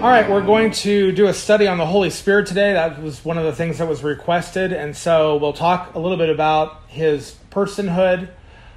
All 0.00 0.08
right, 0.08 0.30
we're 0.30 0.46
going 0.46 0.70
to 0.70 1.10
do 1.10 1.26
a 1.26 1.34
study 1.34 1.66
on 1.66 1.76
the 1.76 1.84
Holy 1.84 2.10
Spirit 2.10 2.46
today. 2.46 2.72
That 2.72 3.02
was 3.02 3.24
one 3.24 3.36
of 3.36 3.42
the 3.42 3.52
things 3.52 3.78
that 3.78 3.88
was 3.88 4.04
requested. 4.04 4.72
And 4.72 4.96
so 4.96 5.38
we'll 5.38 5.52
talk 5.52 5.96
a 5.96 5.98
little 5.98 6.16
bit 6.16 6.30
about 6.30 6.82
his 6.86 7.34
personhood 7.50 8.28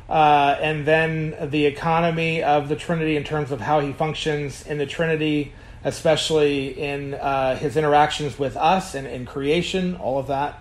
uh, 0.09 0.57
and 0.59 0.83
then 0.83 1.37
the 1.51 1.67
economy 1.67 2.41
of 2.41 2.69
the 2.69 2.75
Trinity 2.75 3.17
in 3.17 3.23
terms 3.23 3.51
of 3.51 3.61
how 3.61 3.81
he 3.81 3.93
functions 3.93 4.65
in 4.65 4.79
the 4.79 4.87
Trinity, 4.87 5.53
especially 5.83 6.69
in 6.69 7.13
uh, 7.13 7.55
his 7.55 7.77
interactions 7.77 8.39
with 8.39 8.57
us 8.57 8.95
and 8.95 9.05
in 9.05 9.27
creation, 9.27 9.97
all 9.97 10.17
of 10.17 10.25
that. 10.25 10.59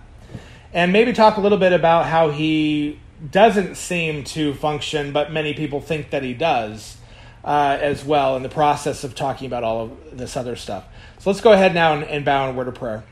And 0.73 0.93
maybe 0.93 1.11
talk 1.11 1.37
a 1.37 1.41
little 1.41 1.57
bit 1.57 1.73
about 1.73 2.05
how 2.05 2.29
he 2.29 2.99
doesn't 3.31 3.77
seem 3.77 4.25
to 4.25 4.53
function, 4.53 5.11
but 5.11 5.31
many 5.31 5.55
people 5.55 5.81
think 5.81 6.11
that 6.11 6.21
he 6.21 6.35
does 6.35 6.97
uh, 7.43 7.77
as 7.79 8.05
well 8.05 8.35
in 8.35 8.43
the 8.43 8.49
process 8.49 9.03
of 9.03 9.15
talking 9.15 9.47
about 9.47 9.63
all 9.63 9.85
of 9.85 10.17
this 10.17 10.37
other 10.37 10.55
stuff. 10.55 10.85
So 11.19 11.29
let's 11.29 11.41
go 11.41 11.51
ahead 11.51 11.73
now 11.73 11.93
and, 11.93 12.03
and 12.03 12.25
bow 12.25 12.49
in 12.49 12.55
word 12.55 12.67
of 12.67 12.75
prayer. 12.75 13.03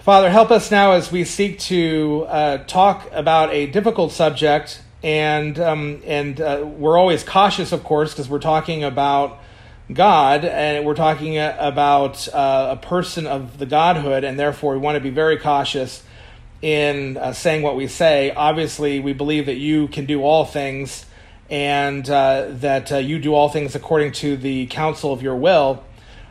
Father, 0.00 0.30
help 0.30 0.50
us 0.50 0.70
now 0.70 0.92
as 0.92 1.12
we 1.12 1.24
seek 1.24 1.58
to 1.58 2.24
uh, 2.28 2.58
talk 2.64 3.08
about 3.12 3.52
a 3.52 3.66
difficult 3.66 4.12
subject, 4.12 4.82
and 5.02 5.58
um, 5.58 6.00
and 6.06 6.40
uh, 6.40 6.64
we're 6.66 6.98
always 6.98 7.22
cautious, 7.22 7.70
of 7.72 7.84
course, 7.84 8.12
because 8.12 8.28
we're 8.28 8.38
talking 8.38 8.82
about 8.82 9.38
God, 9.92 10.44
and 10.44 10.86
we're 10.86 10.94
talking 10.94 11.36
about 11.38 12.26
uh, 12.32 12.76
a 12.76 12.76
person 12.76 13.26
of 13.26 13.58
the 13.58 13.66
Godhood, 13.66 14.24
and 14.24 14.38
therefore 14.38 14.72
we 14.72 14.78
want 14.78 14.96
to 14.96 15.00
be 15.00 15.10
very 15.10 15.36
cautious 15.36 16.02
in 16.62 17.16
uh, 17.16 17.32
saying 17.32 17.62
what 17.62 17.76
we 17.76 17.86
say. 17.86 18.30
Obviously, 18.30 19.00
we 19.00 19.12
believe 19.12 19.46
that 19.46 19.56
you 19.56 19.88
can 19.88 20.06
do 20.06 20.22
all 20.22 20.44
things 20.44 21.04
and 21.50 22.08
uh, 22.08 22.46
that 22.48 22.92
uh, 22.92 22.96
you 22.96 23.18
do 23.18 23.34
all 23.34 23.48
things 23.48 23.74
according 23.74 24.12
to 24.12 24.36
the 24.36 24.66
counsel 24.66 25.12
of 25.12 25.20
your 25.20 25.34
will. 25.34 25.84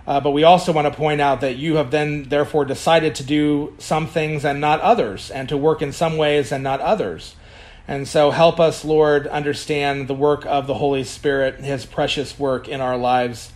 Uh, 0.08 0.20
but 0.20 0.32
we 0.32 0.44
also 0.44 0.72
want 0.72 0.92
to 0.92 0.98
point 0.98 1.22
out 1.22 1.42
that 1.42 1.58
you 1.58 1.76
have 1.76 1.92
then, 1.92 2.24
therefore, 2.30 2.66
decided 2.66 3.14
to 3.14 3.24
do 3.24 3.76
some 3.78 4.08
things 4.08 4.44
and 4.44 4.60
not 4.60 4.80
others, 4.80 5.30
and 5.30 5.48
to 5.50 5.58
work 5.58 5.84
in 5.84 5.92
some 5.92 6.18
ways 6.18 6.52
and 6.52 6.64
not 6.64 6.80
others. 6.80 7.36
And 7.88 8.08
so, 8.08 8.32
help 8.32 8.60
us, 8.60 8.84
Lord, 8.84 9.28
understand 9.28 10.08
the 10.08 10.16
work 10.16 10.46
of 10.48 10.66
the 10.66 10.76
Holy 10.76 11.04
Spirit, 11.04 11.60
His 11.60 11.86
precious 11.86 12.40
work 12.40 12.68
in 12.68 12.82
our 12.82 12.98
lives, 12.98 13.52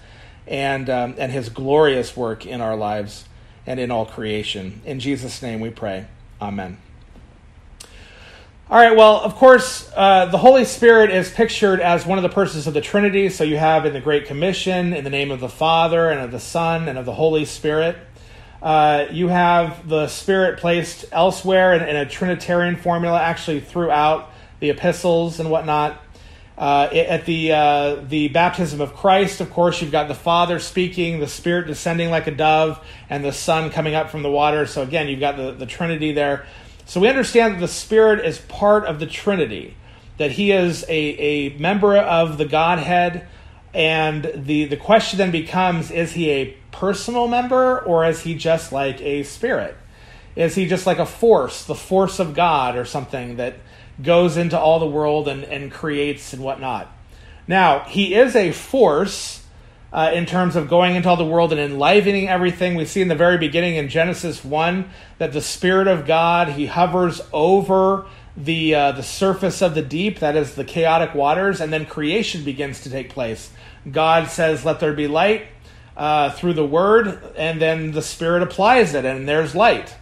and 0.46 0.90
um, 0.90 1.16
and 1.18 1.32
His 1.32 1.50
glorious 1.50 2.16
work 2.16 2.46
in 2.46 2.62
our 2.62 2.76
lives 2.76 3.26
and 3.66 3.80
in 3.80 3.90
all 3.90 4.06
creation. 4.06 4.82
In 4.86 5.00
Jesus' 5.00 5.42
name, 5.42 5.60
we 5.60 5.70
pray. 5.70 6.08
Amen. 6.42 6.78
All 8.70 8.80
right, 8.80 8.96
well, 8.96 9.20
of 9.20 9.36
course, 9.36 9.92
uh, 9.94 10.28
the 10.28 10.38
Holy 10.38 10.64
Spirit 10.64 11.12
is 11.12 11.30
pictured 11.30 11.82
as 11.82 12.06
one 12.06 12.18
of 12.18 12.24
the 12.24 12.30
persons 12.30 12.66
of 12.66 12.74
the 12.74 12.80
Trinity. 12.80 13.28
So 13.28 13.44
you 13.44 13.58
have 13.58 13.86
in 13.86 13.92
the 13.92 14.00
Great 14.00 14.26
Commission, 14.26 14.94
in 14.94 15.04
the 15.04 15.10
name 15.10 15.32
of 15.32 15.42
the 15.42 15.50
Father, 15.50 16.10
and 16.10 16.22
of 16.22 16.32
the 16.32 16.40
Son, 16.40 16.88
and 16.88 16.98
of 16.98 17.06
the 17.06 17.14
Holy 17.14 17.44
Spirit. 17.44 17.98
Uh, 18.62 19.08
you 19.12 19.28
have 19.28 19.90
the 19.90 20.08
Spirit 20.08 20.60
placed 20.60 21.04
elsewhere 21.12 21.74
in, 21.74 21.84
in, 21.84 21.98
a 21.98 22.06
Trinitarian 22.06 22.78
formula, 22.78 23.22
actually 23.22 23.60
throughout 23.60 24.32
the 24.62 24.70
epistles 24.70 25.42
and 25.42 25.52
whatnot. 25.52 26.02
Uh, 26.58 26.88
at 26.94 27.26
the 27.26 27.52
uh, 27.52 27.96
the 28.08 28.30
baptism 28.30 28.80
of 28.80 28.94
Christ, 28.94 29.42
of 29.42 29.52
course, 29.52 29.82
you've 29.82 29.92
got 29.92 30.08
the 30.08 30.16
Father 30.16 30.60
speaking, 30.60 31.20
the 31.20 31.28
Spirit 31.28 31.68
descending 31.68 32.10
like 32.10 32.28
a 32.28 32.32
dove, 32.32 32.80
and 33.10 33.26
the 33.26 33.34
Son 33.34 33.72
coming 33.72 33.94
up 33.94 34.10
from 34.10 34.24
the 34.24 34.32
water. 34.32 34.66
So 34.66 34.84
again, 34.84 35.10
you've 35.10 35.20
got 35.20 35.36
the, 35.36 35.52
the 35.52 35.66
Trinity 35.66 36.14
there. 36.14 36.46
So 36.86 37.00
we 37.00 37.08
understand 37.08 37.56
that 37.56 37.60
the 37.60 37.68
Spirit 37.68 38.26
is 38.26 38.40
part 38.40 38.86
of 38.86 39.00
the 39.00 39.06
Trinity, 39.06 39.76
that 40.18 40.32
He 40.32 40.52
is 40.52 40.84
a, 40.84 40.92
a 40.92 41.58
member 41.58 41.98
of 41.98 42.38
the 42.38 42.46
Godhead. 42.46 43.28
And 43.74 44.30
the, 44.36 44.66
the 44.66 44.78
question 44.78 45.18
then 45.18 45.32
becomes 45.32 45.90
is 45.92 46.12
He 46.12 46.30
a 46.30 46.58
personal 46.72 47.28
member 47.28 47.80
or 47.80 48.06
is 48.06 48.22
He 48.22 48.36
just 48.36 48.72
like 48.72 49.02
a 49.02 49.24
spirit? 49.24 49.76
Is 50.36 50.56
He 50.56 50.68
just 50.68 50.86
like 50.86 51.00
a 51.00 51.06
force, 51.06 51.64
the 51.66 51.76
force 51.76 52.20
of 52.20 52.34
God 52.34 52.76
or 52.76 52.86
something 52.86 53.38
that 53.38 53.56
goes 54.02 54.38
into 54.38 54.60
all 54.60 54.80
the 54.80 54.88
world 54.88 55.28
and, 55.28 55.44
and 55.46 55.72
creates 55.72 56.34
and 56.34 56.44
whatnot? 56.44 56.92
Now, 57.48 57.80
He 57.82 58.14
is 58.14 58.36
a 58.36 58.52
force 58.52 59.43
uh, 59.94 60.10
in 60.12 60.26
terms 60.26 60.56
of 60.56 60.68
going 60.68 60.96
into 60.96 61.08
all 61.08 61.16
the 61.16 61.24
world 61.24 61.52
and 61.52 61.62
enlivening 61.62 62.28
everything. 62.28 62.74
We 62.76 62.86
see 62.86 63.02
in 63.02 63.10
the 63.10 63.16
very 63.16 63.38
beginning 63.38 63.76
in 63.76 63.90
Genesis 63.90 64.44
1 64.44 64.90
that 65.20 65.34
the 65.34 65.42
Spirit 65.42 65.88
of 65.88 66.08
God, 66.08 66.50
He 66.50 66.66
hovers 66.66 67.22
over 67.32 68.06
the, 68.36 68.74
uh, 68.74 68.92
the 68.94 69.04
surface 69.04 69.62
of 69.62 69.76
the 69.76 69.84
deep, 69.84 70.20
that 70.20 70.36
is 70.36 70.56
the 70.56 70.66
chaotic 70.66 71.14
waters, 71.14 71.62
and 71.62 71.72
then 71.72 71.86
creation 71.86 72.44
begins 72.44 72.82
to 72.82 72.90
take 72.90 73.10
place. 73.10 73.52
God 73.90 74.30
says, 74.30 74.66
Let 74.66 74.80
there 74.80 74.94
be 74.94 75.08
light 75.08 75.46
uh, 75.96 76.32
through 76.32 76.54
the 76.54 76.66
Word, 76.66 77.20
and 77.38 77.62
then 77.62 77.92
the 77.92 78.02
Spirit 78.02 78.42
applies 78.42 78.96
it, 78.96 79.06
and 79.06 79.30
there's 79.30 79.54
light. 79.54 79.96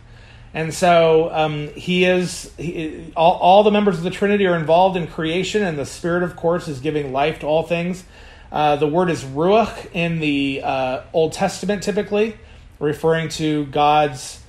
And 0.53 0.73
so 0.73 1.29
um, 1.33 1.67
he 1.69 2.05
is, 2.05 2.51
he, 2.57 3.11
all, 3.15 3.33
all 3.33 3.63
the 3.63 3.71
members 3.71 3.97
of 3.97 4.03
the 4.03 4.09
Trinity 4.09 4.45
are 4.47 4.55
involved 4.55 4.95
in 4.95 5.07
creation, 5.07 5.63
and 5.63 5.77
the 5.77 5.85
Spirit, 5.85 6.23
of 6.23 6.37
course, 6.37 6.69
is 6.69 6.79
giving 6.79 7.11
life 7.11 7.39
to 7.39 7.45
all 7.45 7.63
things. 7.63 8.05
Uh, 8.51 8.75
the 8.75 8.87
word 8.87 9.09
is 9.09 9.23
ruach 9.23 9.89
in 9.93 10.19
the 10.19 10.61
uh, 10.63 11.01
Old 11.13 11.33
Testament, 11.33 11.83
typically 11.83 12.37
referring 12.79 13.29
to 13.29 13.65
God's 13.67 14.39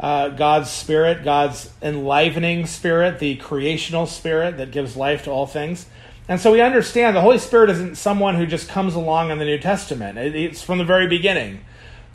uh, 0.00 0.28
God's 0.30 0.70
spirit, 0.70 1.24
God's 1.24 1.70
enlivening 1.80 2.66
spirit, 2.66 3.20
the 3.20 3.36
creational 3.36 4.06
spirit 4.06 4.56
that 4.56 4.72
gives 4.72 4.96
life 4.96 5.24
to 5.24 5.30
all 5.30 5.46
things. 5.46 5.86
And 6.28 6.40
so 6.40 6.50
we 6.50 6.60
understand 6.60 7.14
the 7.14 7.20
Holy 7.20 7.38
Spirit 7.38 7.70
isn't 7.70 7.96
someone 7.96 8.34
who 8.34 8.44
just 8.44 8.68
comes 8.68 8.94
along 8.94 9.30
in 9.30 9.38
the 9.38 9.44
New 9.44 9.58
Testament. 9.58 10.18
It, 10.18 10.34
it's 10.34 10.62
from 10.62 10.78
the 10.78 10.84
very 10.84 11.06
beginning. 11.06 11.60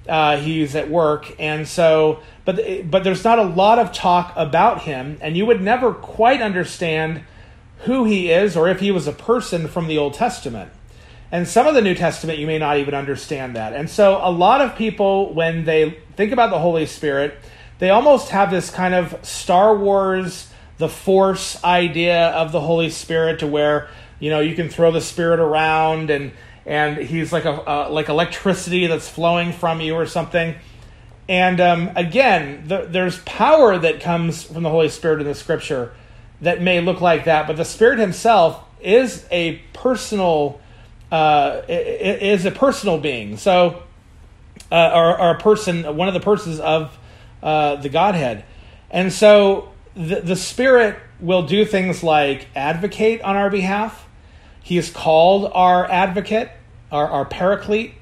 Uh, 0.08 0.38
he's 0.38 0.76
at 0.76 0.90
work, 0.90 1.34
and 1.40 1.68
so, 1.68 2.20
but 2.44 2.60
but 2.90 3.04
there's 3.04 3.24
not 3.24 3.38
a 3.38 3.44
lot 3.44 3.78
of 3.78 3.94
talk 3.94 4.34
about 4.36 4.82
him, 4.82 5.20
and 5.22 5.38
you 5.38 5.46
would 5.46 5.62
never 5.62 5.94
quite 5.94 6.42
understand 6.42 7.22
who 7.84 8.06
he 8.06 8.32
is 8.32 8.58
or 8.58 8.68
if 8.68 8.80
he 8.80 8.92
was 8.92 9.08
a 9.08 9.12
person 9.12 9.68
from 9.68 9.88
the 9.88 9.98
Old 9.98 10.16
Testament. 10.16 10.72
And 11.32 11.48
some 11.48 11.68
of 11.68 11.76
the 11.76 11.82
New 11.82 11.94
Testament, 11.94 12.40
you 12.40 12.48
may 12.48 12.58
not 12.58 12.78
even 12.78 12.96
understand 12.96 13.56
that. 13.56 13.74
And 13.74 13.90
so, 13.90 14.20
a 14.22 14.32
lot 14.32 14.62
of 14.62 14.76
people, 14.76 15.34
when 15.34 15.64
they 15.66 16.00
think 16.16 16.32
about 16.32 16.50
the 16.50 16.60
Holy 16.60 16.88
Spirit, 16.88 17.36
they 17.78 17.92
almost 17.92 18.30
have 18.30 18.50
this 18.50 18.70
kind 18.70 18.94
of 18.94 19.24
Star 19.26 19.76
Wars, 19.76 20.50
the 20.80 20.90
Force 20.90 21.64
idea 21.64 22.30
of 22.30 22.52
the 22.52 22.60
Holy 22.60 22.90
Spirit, 22.90 23.40
to 23.40 23.48
where 23.48 23.90
you 24.20 24.30
know 24.30 24.40
you 24.40 24.56
can 24.56 24.70
throw 24.70 24.92
the 24.92 25.02
Spirit 25.02 25.40
around 25.40 26.10
and 26.10 26.32
and 26.66 26.98
he's 26.98 27.32
like 27.32 27.46
a 27.46 27.52
uh, 27.52 27.90
like 27.90 28.10
electricity 28.10 28.88
that's 28.88 29.08
flowing 29.08 29.54
from 29.54 29.82
you 29.82 29.96
or 29.96 30.06
something. 30.06 30.56
And 31.28 31.62
um, 31.62 31.92
again, 31.96 32.64
the, 32.68 32.88
there's 32.90 33.20
power 33.20 33.78
that 33.78 34.02
comes 34.02 34.44
from 34.44 34.64
the 34.64 34.70
Holy 34.70 34.90
Spirit 34.90 35.22
in 35.22 35.28
the 35.28 35.36
Scripture 35.36 35.94
that 36.42 36.62
may 36.62 36.82
look 36.82 37.02
like 37.02 37.26
that, 37.26 37.46
but 37.46 37.56
the 37.56 37.66
Spirit 37.66 38.00
Himself 38.00 38.64
is 38.82 39.26
a 39.30 39.58
personal 39.74 40.60
uh, 41.12 41.62
is 41.68 42.46
a 42.46 42.52
personal 42.52 42.98
being. 42.98 43.38
So, 43.38 43.84
uh, 44.72 44.92
or, 44.94 45.20
or, 45.20 45.32
a 45.32 45.40
person, 45.40 45.96
one 45.96 46.08
of 46.08 46.14
the 46.14 46.20
persons 46.20 46.60
of 46.60 46.98
uh, 47.42 47.78
the 47.78 47.90
Godhead. 47.90 48.46
And 48.92 49.12
so 49.12 49.72
the, 49.96 50.22
the 50.22 50.36
Spirit 50.36 50.98
will 51.20 51.44
do 51.44 51.66
things 51.66 52.04
like 52.04 52.48
advocate 52.56 53.22
on 53.22 53.36
our 53.36 53.50
behalf. 53.50 54.08
He 54.62 54.78
is 54.78 54.92
called 54.92 55.52
our 55.54 55.90
advocate, 55.90 56.52
our, 56.92 57.08
our 57.08 57.26
paraclete. 57.26 57.94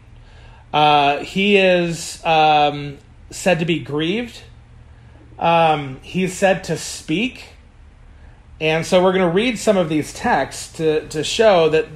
Uh, 0.73 1.19
he 1.19 1.57
is 1.57 2.23
um, 2.25 2.97
said 3.29 3.59
to 3.59 3.65
be 3.65 3.79
grieved. 3.79 4.41
Um, 5.39 5.99
he's 6.01 6.33
said 6.33 6.65
to 6.65 6.77
speak. 6.77 7.53
And 8.59 8.85
so 8.85 9.03
we're 9.03 9.13
going 9.13 9.27
to 9.27 9.33
read 9.33 9.59
some 9.59 9.77
of 9.77 9.87
these 9.87 10.11
texts 10.13 10.73
to, 10.77 11.07
to 11.09 11.23
show 11.23 11.69
that 11.69 11.87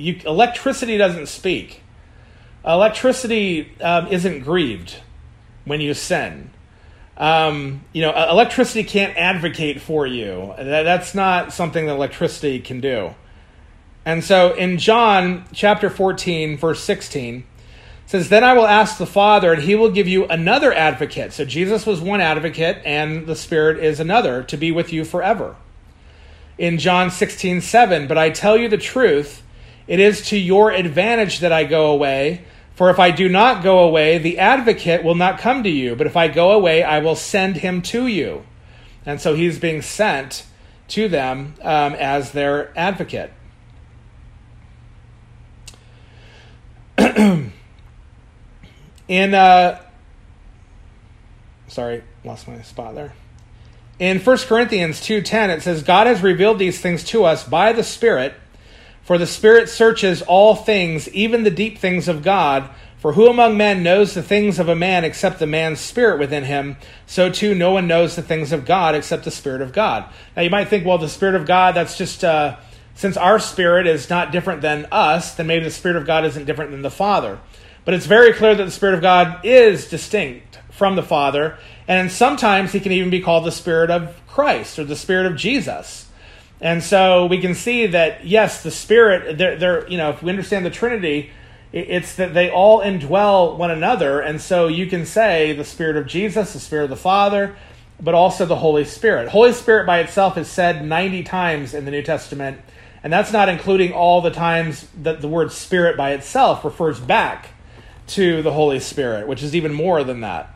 you, 0.00 0.20
electricity 0.24 0.96
doesn't 0.96 1.26
speak. 1.26 1.82
Electricity 2.64 3.72
um, 3.80 4.08
isn't 4.08 4.40
grieved 4.40 4.96
when 5.64 5.80
you 5.80 5.94
sin. 5.94 6.50
Um, 7.16 7.84
you 7.92 8.02
know, 8.02 8.12
electricity 8.30 8.82
can't 8.82 9.16
advocate 9.16 9.80
for 9.80 10.06
you. 10.06 10.54
That, 10.56 10.82
that's 10.84 11.14
not 11.14 11.52
something 11.52 11.86
that 11.86 11.92
electricity 11.92 12.60
can 12.60 12.80
do. 12.80 13.14
And 14.04 14.24
so 14.24 14.54
in 14.54 14.78
John 14.78 15.44
chapter 15.52 15.90
14, 15.90 16.56
verse 16.56 16.82
16, 16.82 17.44
says, 18.06 18.28
Then 18.28 18.42
I 18.42 18.54
will 18.54 18.66
ask 18.66 18.98
the 18.98 19.06
Father, 19.06 19.52
and 19.52 19.62
he 19.62 19.74
will 19.74 19.90
give 19.90 20.08
you 20.08 20.24
another 20.26 20.72
advocate. 20.72 21.32
So 21.32 21.44
Jesus 21.44 21.86
was 21.86 22.00
one 22.00 22.20
advocate, 22.20 22.80
and 22.84 23.26
the 23.26 23.36
Spirit 23.36 23.84
is 23.84 24.00
another 24.00 24.42
to 24.44 24.56
be 24.56 24.72
with 24.72 24.92
you 24.92 25.04
forever. 25.04 25.56
In 26.58 26.78
John 26.78 27.10
16, 27.10 27.60
7, 27.60 28.06
But 28.08 28.18
I 28.18 28.30
tell 28.30 28.56
you 28.56 28.68
the 28.68 28.78
truth, 28.78 29.42
it 29.90 29.98
is 29.98 30.28
to 30.28 30.38
your 30.38 30.70
advantage 30.70 31.40
that 31.40 31.50
I 31.50 31.64
go 31.64 31.90
away. 31.90 32.44
For 32.76 32.90
if 32.90 33.00
I 33.00 33.10
do 33.10 33.28
not 33.28 33.64
go 33.64 33.80
away, 33.80 34.18
the 34.18 34.38
advocate 34.38 35.02
will 35.02 35.16
not 35.16 35.40
come 35.40 35.64
to 35.64 35.68
you. 35.68 35.96
But 35.96 36.06
if 36.06 36.16
I 36.16 36.28
go 36.28 36.52
away, 36.52 36.84
I 36.84 37.00
will 37.00 37.16
send 37.16 37.56
him 37.56 37.82
to 37.82 38.06
you. 38.06 38.46
And 39.04 39.20
so 39.20 39.34
he's 39.34 39.58
being 39.58 39.82
sent 39.82 40.46
to 40.90 41.08
them 41.08 41.56
um, 41.60 41.94
as 41.94 42.30
their 42.30 42.72
advocate. 42.78 43.32
In 49.08 49.34
uh, 49.34 49.80
sorry, 51.66 52.04
lost 52.22 52.46
my 52.46 52.62
spot 52.62 52.94
there. 52.94 53.12
In 53.98 54.20
1 54.20 54.38
Corinthians 54.46 55.00
2:10 55.00 55.48
it 55.48 55.62
says 55.62 55.82
God 55.82 56.06
has 56.06 56.22
revealed 56.22 56.60
these 56.60 56.78
things 56.78 57.02
to 57.06 57.24
us 57.24 57.42
by 57.42 57.72
the 57.72 57.82
Spirit, 57.82 58.34
for 59.10 59.18
the 59.18 59.26
Spirit 59.26 59.68
searches 59.68 60.22
all 60.22 60.54
things, 60.54 61.08
even 61.08 61.42
the 61.42 61.50
deep 61.50 61.78
things 61.78 62.06
of 62.06 62.22
God. 62.22 62.70
For 62.98 63.14
who 63.14 63.26
among 63.26 63.56
men 63.56 63.82
knows 63.82 64.14
the 64.14 64.22
things 64.22 64.60
of 64.60 64.68
a 64.68 64.76
man 64.76 65.02
except 65.02 65.40
the 65.40 65.48
man's 65.48 65.80
spirit 65.80 66.20
within 66.20 66.44
him? 66.44 66.76
So 67.06 67.28
too, 67.28 67.56
no 67.56 67.72
one 67.72 67.88
knows 67.88 68.14
the 68.14 68.22
things 68.22 68.52
of 68.52 68.64
God 68.64 68.94
except 68.94 69.24
the 69.24 69.32
Spirit 69.32 69.62
of 69.62 69.72
God. 69.72 70.04
Now, 70.36 70.42
you 70.42 70.50
might 70.50 70.68
think, 70.68 70.86
well, 70.86 70.96
the 70.96 71.08
Spirit 71.08 71.34
of 71.34 71.44
God, 71.44 71.74
that's 71.74 71.98
just, 71.98 72.22
uh, 72.22 72.58
since 72.94 73.16
our 73.16 73.40
spirit 73.40 73.88
is 73.88 74.08
not 74.08 74.30
different 74.30 74.62
than 74.62 74.86
us, 74.92 75.34
then 75.34 75.48
maybe 75.48 75.64
the 75.64 75.72
Spirit 75.72 75.96
of 75.96 76.06
God 76.06 76.24
isn't 76.24 76.44
different 76.44 76.70
than 76.70 76.82
the 76.82 76.88
Father. 76.88 77.40
But 77.84 77.94
it's 77.94 78.06
very 78.06 78.32
clear 78.32 78.54
that 78.54 78.64
the 78.64 78.70
Spirit 78.70 78.94
of 78.94 79.02
God 79.02 79.44
is 79.44 79.88
distinct 79.88 80.60
from 80.70 80.94
the 80.94 81.02
Father, 81.02 81.58
and 81.88 82.12
sometimes 82.12 82.70
he 82.70 82.78
can 82.78 82.92
even 82.92 83.10
be 83.10 83.20
called 83.20 83.44
the 83.44 83.50
Spirit 83.50 83.90
of 83.90 84.24
Christ 84.28 84.78
or 84.78 84.84
the 84.84 84.94
Spirit 84.94 85.26
of 85.26 85.34
Jesus. 85.34 86.06
And 86.60 86.82
so 86.82 87.26
we 87.26 87.40
can 87.40 87.54
see 87.54 87.86
that, 87.86 88.26
yes, 88.26 88.62
the 88.62 88.70
Spirit, 88.70 89.38
they're, 89.38 89.56
they're 89.56 89.88
you 89.88 89.96
know, 89.96 90.10
if 90.10 90.22
we 90.22 90.30
understand 90.30 90.66
the 90.66 90.70
Trinity, 90.70 91.30
it's 91.72 92.16
that 92.16 92.34
they 92.34 92.50
all 92.50 92.80
indwell 92.80 93.56
one 93.56 93.70
another. 93.70 94.20
And 94.20 94.40
so 94.40 94.66
you 94.66 94.86
can 94.86 95.06
say 95.06 95.52
the 95.52 95.64
Spirit 95.64 95.96
of 95.96 96.06
Jesus, 96.06 96.52
the 96.52 96.60
Spirit 96.60 96.84
of 96.84 96.90
the 96.90 96.96
Father, 96.96 97.56
but 98.00 98.14
also 98.14 98.44
the 98.44 98.56
Holy 98.56 98.84
Spirit. 98.84 99.28
Holy 99.28 99.52
Spirit 99.52 99.86
by 99.86 100.00
itself 100.00 100.36
is 100.36 100.48
said 100.48 100.84
90 100.84 101.22
times 101.22 101.74
in 101.74 101.84
the 101.84 101.90
New 101.90 102.02
Testament, 102.02 102.60
and 103.02 103.12
that's 103.12 103.32
not 103.32 103.48
including 103.48 103.92
all 103.92 104.20
the 104.20 104.30
times 104.30 104.86
that 105.02 105.20
the 105.20 105.28
word 105.28 105.52
Spirit 105.52 105.96
by 105.96 106.12
itself 106.12 106.64
refers 106.64 107.00
back 107.00 107.50
to 108.08 108.42
the 108.42 108.52
Holy 108.52 108.80
Spirit, 108.80 109.28
which 109.28 109.42
is 109.42 109.54
even 109.54 109.72
more 109.72 110.02
than 110.02 110.20
that. 110.22 110.52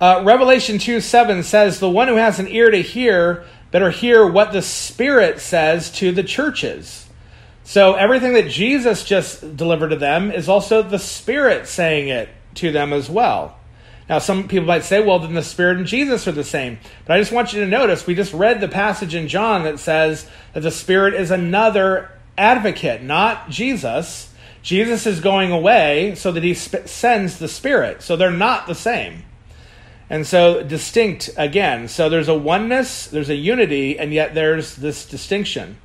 Uh, 0.00 0.22
Revelation 0.24 0.78
2 0.78 1.00
7 1.00 1.42
says, 1.42 1.78
The 1.78 1.90
one 1.90 2.08
who 2.08 2.16
has 2.16 2.38
an 2.38 2.48
ear 2.48 2.70
to 2.70 2.80
hear 2.80 3.44
better 3.70 3.90
hear 3.90 4.26
what 4.26 4.52
the 4.52 4.62
Spirit 4.62 5.40
says 5.40 5.90
to 5.92 6.12
the 6.12 6.24
churches. 6.24 7.06
So 7.64 7.94
everything 7.94 8.34
that 8.34 8.48
Jesus 8.48 9.04
just 9.04 9.56
delivered 9.56 9.90
to 9.90 9.96
them 9.96 10.32
is 10.32 10.48
also 10.48 10.82
the 10.82 10.98
Spirit 10.98 11.68
saying 11.68 12.08
it 12.08 12.28
to 12.56 12.72
them 12.72 12.92
as 12.92 13.08
well. 13.08 13.56
Now, 14.08 14.18
some 14.18 14.48
people 14.48 14.66
might 14.66 14.82
say, 14.82 15.04
well, 15.04 15.20
then 15.20 15.34
the 15.34 15.42
Spirit 15.42 15.76
and 15.76 15.86
Jesus 15.86 16.26
are 16.26 16.32
the 16.32 16.42
same. 16.42 16.80
But 17.04 17.14
I 17.14 17.20
just 17.20 17.30
want 17.30 17.52
you 17.52 17.60
to 17.60 17.66
notice 17.66 18.06
we 18.06 18.16
just 18.16 18.32
read 18.32 18.60
the 18.60 18.66
passage 18.66 19.14
in 19.14 19.28
John 19.28 19.62
that 19.62 19.78
says 19.78 20.28
that 20.52 20.64
the 20.64 20.72
Spirit 20.72 21.14
is 21.14 21.30
another 21.30 22.10
advocate, 22.36 23.04
not 23.04 23.50
Jesus. 23.50 24.34
Jesus 24.62 25.06
is 25.06 25.20
going 25.20 25.52
away 25.52 26.16
so 26.16 26.32
that 26.32 26.42
he 26.42 26.54
sp- 26.58 26.88
sends 26.88 27.38
the 27.38 27.46
Spirit. 27.46 28.02
So 28.02 28.16
they're 28.16 28.32
not 28.32 28.66
the 28.66 28.74
same. 28.74 29.22
And 30.10 30.26
so 30.26 30.64
distinct 30.64 31.30
again. 31.36 31.86
So 31.86 32.08
there's 32.08 32.28
a 32.28 32.34
oneness, 32.34 33.06
there's 33.06 33.30
a 33.30 33.36
unity, 33.36 33.96
and 33.98 34.12
yet 34.12 34.34
there's 34.34 34.74
this 34.74 35.06
distinction. 35.06 35.78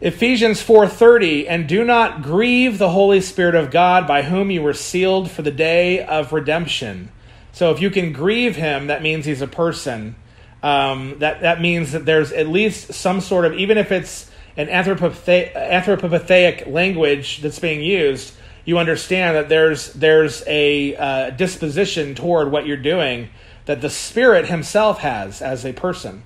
Ephesians 0.00 0.62
4:30 0.62 1.48
and 1.48 1.66
do 1.66 1.82
not 1.82 2.22
grieve 2.22 2.78
the 2.78 2.90
Holy 2.90 3.20
Spirit 3.20 3.54
of 3.54 3.70
God 3.70 4.06
by 4.06 4.22
whom 4.22 4.50
you 4.50 4.62
were 4.62 4.74
sealed 4.74 5.30
for 5.30 5.42
the 5.42 5.50
day 5.50 6.04
of 6.04 6.32
redemption. 6.32 7.10
So 7.52 7.72
if 7.72 7.80
you 7.80 7.90
can 7.90 8.12
grieve 8.12 8.56
him, 8.56 8.88
that 8.88 9.02
means 9.02 9.24
he's 9.24 9.42
a 9.42 9.46
person. 9.46 10.14
Um, 10.62 11.16
that 11.18 11.40
that 11.40 11.60
means 11.60 11.92
that 11.92 12.04
there's 12.04 12.30
at 12.30 12.46
least 12.46 12.92
some 12.92 13.20
sort 13.20 13.46
of 13.46 13.54
even 13.54 13.78
if 13.78 13.90
it's 13.90 14.30
an 14.56 14.68
anthropopathic, 14.68 15.54
anthropopathic 15.54 16.70
language 16.70 17.40
that's 17.40 17.58
being 17.58 17.82
used, 17.82 18.34
you 18.66 18.78
understand 18.78 19.36
that 19.36 19.48
there's 19.48 19.92
there's 19.94 20.42
a 20.46 20.94
uh, 20.96 21.30
disposition 21.30 22.14
toward 22.14 22.50
what 22.50 22.66
you're 22.66 22.76
doing 22.76 23.30
that 23.64 23.80
the 23.80 23.88
Spirit 23.88 24.48
Himself 24.48 24.98
has 24.98 25.40
as 25.40 25.64
a 25.64 25.72
person. 25.72 26.22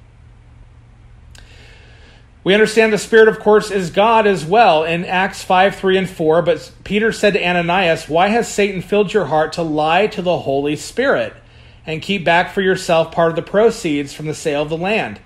We 2.43 2.55
understand 2.55 2.93
the 2.93 2.99
Spirit, 2.99 3.29
of 3.29 3.39
course, 3.39 3.71
is 3.71 3.91
God 3.91 4.27
as 4.27 4.47
well 4.47 4.83
in 4.85 5.05
Acts 5.05 5.43
5 5.43 5.77
3 5.77 5.99
and 5.99 6.09
4. 6.09 6.41
But 6.41 6.73
Peter 6.83 7.13
said 7.13 7.35
to 7.35 7.47
Ananias, 7.47 8.09
Why 8.09 8.29
has 8.29 8.49
Satan 8.49 8.81
filled 8.81 9.13
your 9.13 9.27
heart 9.27 9.53
to 9.55 9.63
lie 9.63 10.07
to 10.09 10.23
the 10.23 10.39
Holy 10.39 10.77
Spirit 10.77 11.35
and 11.87 12.01
keep 12.01 12.25
back 12.25 12.55
for 12.55 12.63
yourself 12.63 13.13
part 13.13 13.31
of 13.31 13.37
the 13.37 13.43
proceeds 13.43 14.15
from 14.15 14.25
the 14.27 14.35
sale 14.35 14.63
of 14.63 14.71
the 14.71 14.79
land? 14.79 15.21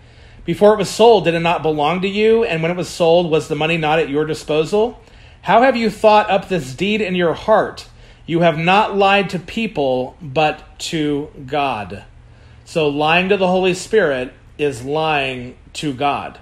Before 0.44 0.74
it 0.74 0.78
was 0.78 0.90
sold, 0.90 1.24
did 1.24 1.34
it 1.34 1.40
not 1.40 1.62
belong 1.62 2.02
to 2.02 2.08
you? 2.08 2.42
And 2.42 2.60
when 2.60 2.72
it 2.72 2.76
was 2.76 2.88
sold, 2.88 3.30
was 3.30 3.46
the 3.46 3.54
money 3.54 3.76
not 3.78 4.00
at 4.00 4.08
your 4.08 4.24
disposal? 4.24 5.00
How 5.44 5.62
have 5.62 5.76
you 5.76 5.88
thought 5.88 6.28
up 6.30 6.48
this 6.48 6.74
deed 6.74 7.00
in 7.00 7.14
your 7.14 7.34
heart? 7.34 7.88
You 8.26 8.40
have 8.40 8.58
not 8.58 8.96
lied 8.96 9.30
to 9.30 9.38
people, 9.38 10.16
but 10.20 10.78
to 10.90 11.30
God. 11.46 12.04
So 12.64 12.88
lying 12.88 13.28
to 13.28 13.36
the 13.36 13.46
Holy 13.46 13.74
Spirit 13.74 14.32
is 14.58 14.84
lying 14.84 15.56
to 15.74 15.94
God 15.94 16.38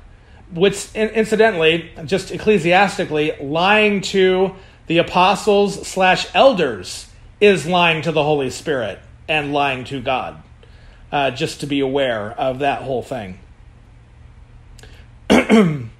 which 0.53 0.95
incidentally, 0.95 1.91
just 2.05 2.31
ecclesiastically, 2.31 3.33
lying 3.41 4.01
to 4.03 4.55
the 4.87 4.99
apostles 4.99 5.87
slash 5.87 6.27
elders 6.35 7.09
is 7.41 7.67
lying 7.67 8.03
to 8.03 8.13
the 8.13 8.23
Holy 8.23 8.51
Spirit 8.51 8.99
and 9.29 9.53
lying 9.53 9.85
to 9.85 10.01
God. 10.01 10.43
Uh, 11.11 11.31
just 11.31 11.61
to 11.61 11.67
be 11.67 11.81
aware 11.81 12.33
of 12.33 12.61
that 12.61 12.83
whole 12.83 13.03
thing. 13.03 13.39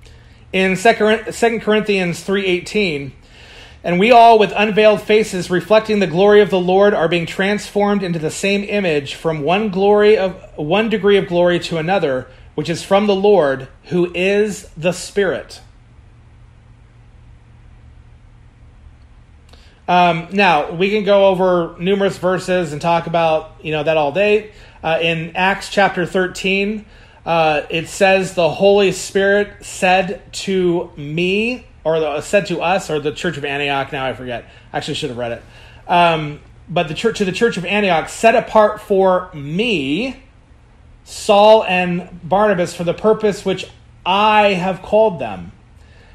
In 0.53 0.77
2 0.77 1.61
Corinthians 1.61 2.23
3:18, 2.23 3.13
and 3.85 3.99
we 3.99 4.13
all 4.13 4.39
with 4.39 4.53
unveiled 4.55 5.01
faces 5.01 5.51
reflecting 5.51 5.99
the 5.99 6.07
glory 6.07 6.41
of 6.41 6.51
the 6.51 6.61
Lord 6.61 6.95
are 6.95 7.09
being 7.09 7.27
transformed 7.27 8.03
into 8.03 8.19
the 8.19 8.31
same 8.31 8.63
image 8.65 9.15
from 9.15 9.43
one 9.43 9.71
glory 9.71 10.17
of 10.17 10.37
one 10.57 10.89
degree 10.89 11.17
of 11.17 11.27
glory 11.27 11.59
to 11.61 11.79
another 11.79 12.27
which 12.55 12.69
is 12.69 12.83
from 12.83 13.07
the 13.07 13.15
Lord, 13.15 13.69
who 13.85 14.13
is 14.15 14.69
the 14.77 14.93
Spirit. 14.93 15.61
Um, 19.89 20.29
now 20.33 20.71
we 20.71 20.91
can 20.91 21.05
go 21.05 21.27
over 21.27 21.75
numerous 21.79 22.17
verses 22.17 22.73
and 22.73 22.81
talk 22.81 23.07
about 23.07 23.57
you 23.63 23.73
know 23.73 23.83
that 23.83 23.97
all 23.97 24.13
day. 24.13 24.53
Uh, 24.83 24.99
in 25.01 25.35
Acts 25.35 25.71
chapter 25.71 26.07
thirteen, 26.07 26.87
uh, 27.25 27.63
it 27.71 27.89
says 27.89 28.35
the 28.35 28.51
Holy 28.51 28.93
Spirit 28.93 29.65
said 29.65 30.23
to 30.33 30.91
me, 30.97 31.67
or 31.85 32.01
the, 32.01 32.21
said 32.21 32.47
to 32.47 32.61
us, 32.61 32.91
or 32.91 33.01
the 33.01 33.13
Church 33.13 33.37
of 33.37 33.45
Antioch. 33.45 33.93
Now 33.93 34.07
I 34.07 34.15
forget. 34.15 34.45
I 34.73 34.79
actually 34.79 34.95
should 34.95 35.11
have 35.11 35.19
read 35.19 35.33
it. 35.33 35.43
Um, 35.89 36.41
but 36.69 36.89
the 36.89 36.95
church 36.95 37.19
to 37.19 37.25
the 37.25 37.33
Church 37.33 37.57
of 37.57 37.65
Antioch, 37.65 38.09
set 38.09 38.35
apart 38.35 38.81
for 38.81 39.31
me 39.35 40.23
Saul 41.05 41.65
and 41.65 42.21
Barnabas 42.23 42.75
for 42.75 42.85
the 42.85 42.95
purpose 42.95 43.45
which 43.45 43.69
I 44.07 44.55
have 44.55 44.83
called 44.83 45.19
them. 45.19 45.53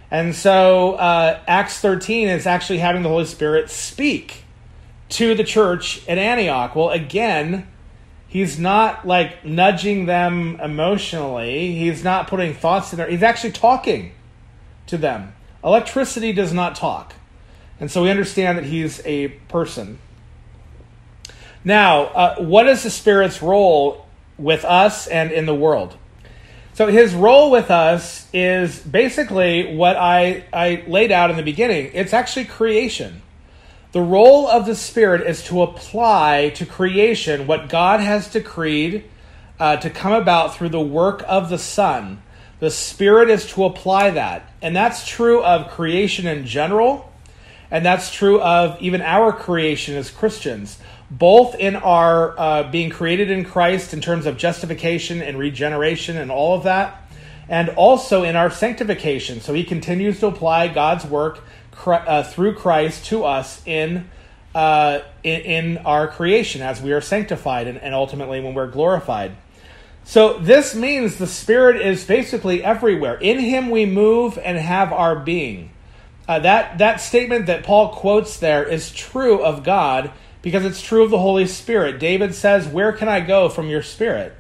And 0.10 0.36
so 0.36 0.94
uh, 0.94 1.40
Acts 1.48 1.80
13 1.80 2.30
is 2.30 2.48
actually 2.48 2.80
having 2.80 3.04
the 3.04 3.10
Holy 3.10 3.26
Spirit 3.26 3.70
speak 3.70 4.44
to 5.10 5.36
the 5.36 5.44
church 5.44 6.08
at 6.08 6.18
Antioch. 6.18 6.76
Well, 6.76 6.90
again, 6.90 7.68
he's 8.28 8.60
not 8.60 9.08
like 9.08 9.46
nudging 9.46 10.06
them 10.06 10.60
emotionally, 10.62 11.76
he's 11.76 12.04
not 12.04 12.28
putting 12.28 12.54
thoughts 12.54 12.92
in 12.92 12.98
there, 12.98 13.10
he's 13.10 13.24
actually 13.24 13.52
talking 13.52 14.12
to 14.88 14.98
them. 14.98 15.34
Electricity 15.64 16.34
does 16.34 16.54
not 16.54 16.76
talk. 16.76 17.14
And 17.80 17.92
so 17.92 18.04
we 18.04 18.10
understand 18.10 18.58
that 18.58 18.66
he's 18.66 19.02
a 19.06 19.30
person. 19.50 20.00
Now, 21.64 22.06
uh, 22.06 22.36
what 22.38 22.68
is 22.68 22.84
the 22.84 22.90
Spirit's 22.90 23.42
role 23.42 24.08
with 24.38 24.64
us 24.66 25.08
and 25.08 25.32
in 25.32 25.46
the 25.46 25.56
world. 25.56 25.96
So 26.74 26.88
his 26.88 27.14
role 27.14 27.50
with 27.50 27.72
us 27.72 28.28
is 28.34 28.80
basically 28.80 29.76
what 29.76 29.96
I, 29.96 30.46
I 30.54 30.84
laid 30.88 31.12
out 31.12 31.32
in 31.32 31.38
the 31.38 31.44
beginning. 31.44 31.92
It's 31.94 32.14
actually 32.14 32.46
creation. 32.46 33.24
The 33.92 34.02
role 34.02 34.48
of 34.48 34.66
the 34.66 34.76
Spirit 34.76 35.26
is 35.28 35.44
to 35.46 35.62
apply 35.62 36.52
to 36.56 36.66
creation 36.66 37.48
what 37.48 37.70
God 37.70 38.00
has 38.00 38.30
decreed 38.30 39.06
uh, 39.60 39.78
to 39.78 39.90
come 39.90 40.14
about 40.14 40.56
through 40.56 40.70
the 40.70 40.82
work 40.82 41.24
of 41.28 41.50
the 41.50 41.58
Son. 41.58 42.22
The 42.60 42.70
Spirit 42.70 43.30
is 43.30 43.48
to 43.54 43.66
apply 43.66 44.12
that. 44.12 44.52
And 44.62 44.76
that's 44.76 45.08
true 45.08 45.44
of 45.44 45.72
creation 45.72 46.28
in 46.28 46.46
general, 46.46 47.12
and 47.72 47.86
that's 47.86 48.12
true 48.12 48.42
of 48.42 48.80
even 48.82 49.02
our 49.02 49.32
creation 49.32 49.96
as 49.96 50.12
Christians 50.12 50.80
both 51.10 51.56
in 51.56 51.76
our 51.76 52.38
uh, 52.38 52.64
being 52.64 52.90
created 52.90 53.32
in 53.32 53.46
Christ 53.46 53.94
in 53.94 54.02
terms 54.02 54.26
of 54.26 54.38
justification 54.38 55.22
and 55.22 55.38
regeneration 55.38 56.18
and 56.18 56.30
all 56.30 56.58
of 56.58 56.64
that, 56.64 57.10
and 57.48 57.70
also 57.70 58.24
in 58.24 58.36
our 58.36 58.52
sanctification. 58.52 59.40
So 59.40 59.54
he 59.54 59.64
continues 59.64 60.20
to 60.20 60.28
apply 60.28 60.68
God's 60.68 61.06
work 61.06 61.44
uh, 61.86 62.24
through 62.24 62.56
Christ 62.56 63.06
to 63.08 63.24
us 63.24 63.62
in, 63.66 64.10
uh, 64.56 65.00
in, 65.24 65.42
in 65.42 65.78
our 65.80 66.08
creation 66.08 66.62
as 66.62 66.82
we 66.82 66.92
are 66.94 67.02
sanctified 67.02 67.68
and, 67.68 67.78
and 67.78 67.94
ultimately 67.94 68.40
when 68.42 68.54
we're 68.54 68.68
glorified. 68.72 69.36
So 70.04 70.40
this 70.40 70.74
means 70.76 71.18
the 71.18 71.28
Spirit 71.28 71.82
is 71.82 72.06
basically 72.06 72.64
everywhere. 72.64 73.16
In 73.16 73.40
Him 73.40 73.70
we 73.70 73.86
move 73.86 74.38
and 74.38 74.58
have 74.58 74.94
our 74.94 75.16
being. 75.16 75.72
uh, 76.28 76.40
that 76.40 76.78
that 76.78 77.02
statement 77.02 77.46
that 77.48 77.64
Paul 77.64 77.90
quotes 77.94 78.38
there 78.38 78.64
is 78.68 78.92
true 78.92 79.42
of 79.44 79.64
God 79.64 80.12
because 80.42 80.66
it's 80.66 80.82
true 80.82 81.04
of 81.04 81.10
the 81.10 81.20
Holy 81.20 81.48
Spirit. 81.48 82.00
David 82.00 82.36
says, 82.36 82.68
"Where 82.68 82.92
can 82.92 83.08
I 83.08 83.22
go 83.22 83.50
from 83.50 83.70
your 83.70 83.82
Spirit?" 83.84 84.34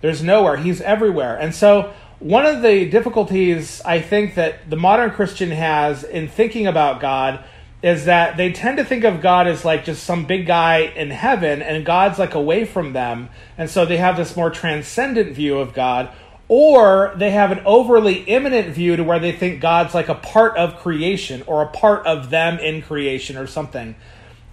There's 0.00 0.22
nowhere. 0.22 0.56
He's 0.56 0.80
everywhere, 0.80 1.36
and 1.36 1.54
so 1.54 1.92
one 2.20 2.46
of 2.46 2.62
the 2.62 2.88
difficulties 2.88 3.80
I 3.84 4.00
think 4.00 4.34
that 4.34 4.68
the 4.68 4.76
modern 4.76 5.10
Christian 5.10 5.50
has 5.50 6.02
in 6.04 6.28
thinking 6.28 6.66
about 6.66 7.00
God 7.00 7.44
is 7.80 8.06
that 8.06 8.36
they 8.36 8.52
tend 8.52 8.78
to 8.78 8.84
think 8.84 9.04
of 9.04 9.20
God 9.20 9.46
as 9.46 9.64
like 9.64 9.84
just 9.84 10.02
some 10.02 10.24
big 10.24 10.46
guy 10.46 10.78
in 10.78 11.10
heaven 11.10 11.62
and 11.62 11.84
God's 11.86 12.18
like 12.18 12.34
away 12.34 12.64
from 12.64 12.92
them. 12.92 13.28
And 13.56 13.70
so 13.70 13.86
they 13.86 13.98
have 13.98 14.16
this 14.16 14.36
more 14.36 14.50
transcendent 14.50 15.32
view 15.32 15.58
of 15.58 15.74
God. 15.74 16.10
Or 16.48 17.12
they 17.14 17.30
have 17.30 17.52
an 17.52 17.60
overly 17.64 18.22
immanent 18.22 18.74
view 18.74 18.96
to 18.96 19.04
where 19.04 19.20
they 19.20 19.32
think 19.32 19.60
God's 19.60 19.94
like 19.94 20.08
a 20.08 20.14
part 20.14 20.56
of 20.56 20.78
creation 20.78 21.44
or 21.46 21.62
a 21.62 21.68
part 21.68 22.06
of 22.06 22.30
them 22.30 22.58
in 22.58 22.82
creation 22.82 23.36
or 23.36 23.46
something. 23.46 23.94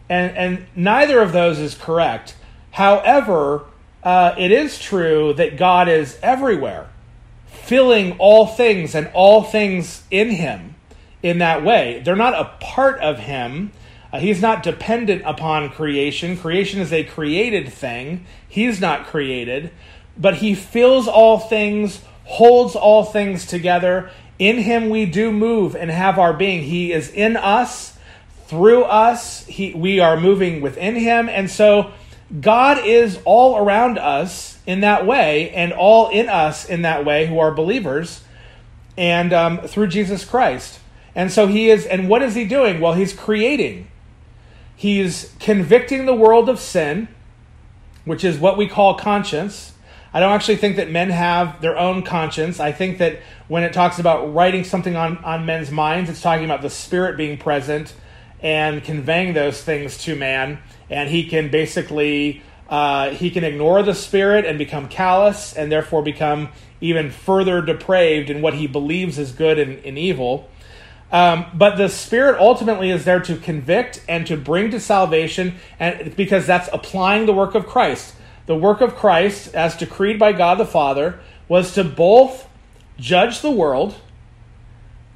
And, 0.08 0.38
and 0.38 0.66
neither 0.76 1.20
of 1.22 1.32
those 1.32 1.58
is 1.58 1.74
correct. 1.74 2.36
However, 2.72 3.64
uh, 4.04 4.36
it 4.38 4.52
is 4.52 4.78
true 4.78 5.34
that 5.34 5.58
God 5.58 5.88
is 5.88 6.20
everywhere, 6.22 6.90
filling 7.66 8.18
all 8.20 8.48
things 8.48 8.96
and 8.96 9.10
all 9.14 9.44
things 9.44 10.04
in 10.12 10.32
Him 10.32 10.76
in 11.26 11.40
that 11.40 11.64
way. 11.64 12.04
They're 12.06 12.16
not 12.16 12.36
a 12.36 12.56
part 12.64 13.00
of 13.02 13.18
him. 13.18 13.72
Uh, 14.14 14.20
he's 14.20 14.44
not 14.44 14.62
dependent 14.62 15.24
upon 15.26 15.72
creation. 15.72 16.38
Creation 16.38 16.80
is 16.80 16.94
a 16.94 17.04
created 17.04 17.74
thing. 17.74 18.28
He's 18.48 18.80
not 18.80 19.08
created, 19.08 19.72
but 20.16 20.36
he 20.36 20.54
fills 20.54 21.08
all 21.08 21.40
things, 21.40 22.02
holds 22.26 22.76
all 22.76 23.04
things 23.04 23.48
together. 23.48 24.12
In 24.38 24.60
him 24.60 24.92
we 24.92 25.08
do 25.08 25.32
move 25.32 25.76
and 25.76 25.90
have 25.90 26.20
our 26.20 26.32
being. 26.32 26.62
He 26.62 26.94
is 26.94 27.10
in 27.10 27.38
us, 27.38 27.98
through 28.46 28.84
us. 28.84 29.48
He, 29.48 29.74
we 29.74 30.00
are 30.00 30.20
moving 30.20 30.62
within 30.62 30.96
him. 30.96 31.28
And 31.28 31.50
so 31.50 31.92
God 32.40 32.86
is 32.86 33.18
all 33.26 33.58
around 33.58 33.98
us 33.98 34.55
in 34.66 34.82
that 34.82 35.06
way 35.06 35.52
and 35.52 35.72
all 35.72 36.10
in 36.10 36.30
us 36.30 36.66
in 36.66 36.82
that 36.82 37.06
way 37.06 37.28
who 37.28 37.40
are 37.40 37.52
believers 37.52 38.24
and 38.98 39.34
um, 39.34 39.60
through 39.60 39.88
Jesus 39.88 40.26
Christ. 40.26 40.80
And 41.14 41.32
so 41.32 41.48
he 41.48 41.70
is, 41.70 41.86
and 41.86 42.10
what 42.10 42.22
is 42.22 42.36
he 42.36 42.46
doing? 42.46 42.80
Well, 42.80 42.94
he's 42.94 43.14
creating. 43.14 43.88
He's 44.76 45.34
convicting 45.40 46.06
the 46.06 46.14
world 46.14 46.50
of 46.50 46.60
sin, 46.60 47.08
which 48.04 48.24
is 48.24 48.38
what 48.38 48.58
we 48.58 48.68
call 48.68 48.96
conscience. 48.96 49.74
I 50.14 50.20
don't 50.20 50.32
actually 50.32 50.58
think 50.58 50.76
that 50.78 50.92
men 50.92 51.10
have 51.10 51.62
their 51.62 51.78
own 51.78 52.04
conscience. 52.04 52.60
I 52.60 52.72
think 52.72 52.98
that 52.98 53.20
when 53.48 53.64
it 53.64 53.74
talks 53.74 54.00
about 54.00 54.34
writing 54.34 54.64
something 54.64 54.96
on, 54.96 55.18
on 55.20 55.46
men's 55.46 55.72
minds, 55.72 56.10
it's 56.10 56.22
talking 56.22 56.46
about 56.46 56.62
the 56.62 56.70
spirit 56.70 57.18
being 57.18 57.38
present 57.38 57.94
and 58.42 58.84
conveying 58.84 59.34
those 59.34 59.62
things 59.62 59.98
to 60.00 60.16
man. 60.16 60.60
And 60.90 61.10
he 61.10 61.28
can 61.28 61.50
basically 61.50 62.44
uh, 62.70 63.12
he 63.12 63.30
can 63.30 63.44
ignore 63.44 63.84
the 63.84 63.94
spirit 63.94 64.46
and 64.46 64.58
become 64.58 64.88
callous 64.88 65.54
and 65.54 65.72
therefore 65.72 66.02
become 66.02 66.50
even 66.82 67.10
further 67.12 67.62
depraved 67.62 68.30
in 68.30 68.42
what 68.42 68.54
he 68.56 68.68
believes 68.68 69.18
is 69.18 69.32
good 69.32 69.60
and, 69.60 69.84
and 69.86 69.98
evil. 69.98 70.50
Um, 71.12 71.46
but 71.54 71.78
the 71.78 71.88
Spirit 71.88 72.40
ultimately 72.40 72.90
is 72.90 73.06
there 73.06 73.20
to 73.22 73.38
convict 73.38 74.02
and 74.10 74.26
to 74.28 74.36
bring 74.36 74.72
to 74.72 74.80
salvation, 74.80 75.56
and 75.80 76.16
because 76.16 76.46
that's 76.46 76.68
applying 76.74 77.26
the 77.26 77.34
work 77.34 77.56
of 77.56 77.68
Christ. 77.68 78.16
The 78.48 78.56
work 78.56 78.82
of 78.82 78.96
Christ, 78.96 79.56
as 79.56 79.78
decreed 79.78 80.20
by 80.20 80.34
God 80.34 80.58
the 80.58 80.66
Father, 80.66 81.20
was 81.48 81.74
to 81.76 81.84
both 81.84 82.48
judge 82.98 83.42
the 83.42 83.52
world 83.52 83.96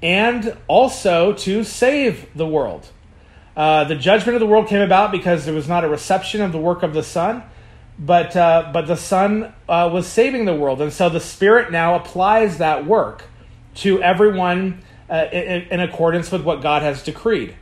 and 0.01 0.55
also 0.67 1.33
to 1.33 1.63
save 1.63 2.27
the 2.35 2.47
world. 2.47 2.89
Uh, 3.59 3.83
the 3.83 3.95
judgment 3.95 4.37
of 4.37 4.39
the 4.39 4.45
world 4.45 4.69
came 4.69 4.79
about 4.79 5.11
because 5.11 5.43
there 5.43 5.53
was 5.53 5.67
not 5.67 5.83
a 5.83 5.89
reception 5.89 6.39
of 6.39 6.53
the 6.53 6.57
work 6.57 6.81
of 6.81 6.93
the 6.93 7.03
Son, 7.03 7.43
but 7.99 8.33
uh, 8.33 8.69
but 8.71 8.87
the 8.87 8.95
Son 8.95 9.53
uh, 9.67 9.89
was 9.91 10.07
saving 10.07 10.45
the 10.45 10.55
world, 10.55 10.81
and 10.81 10.93
so 10.93 11.09
the 11.09 11.19
Spirit 11.19 11.69
now 11.69 11.95
applies 11.95 12.59
that 12.59 12.85
work 12.85 13.25
to 13.75 14.01
everyone 14.01 14.81
uh, 15.09 15.25
in, 15.33 15.63
in 15.63 15.79
accordance 15.81 16.31
with 16.31 16.43
what 16.43 16.61
God 16.61 16.83
has 16.83 17.03
decreed. 17.03 17.53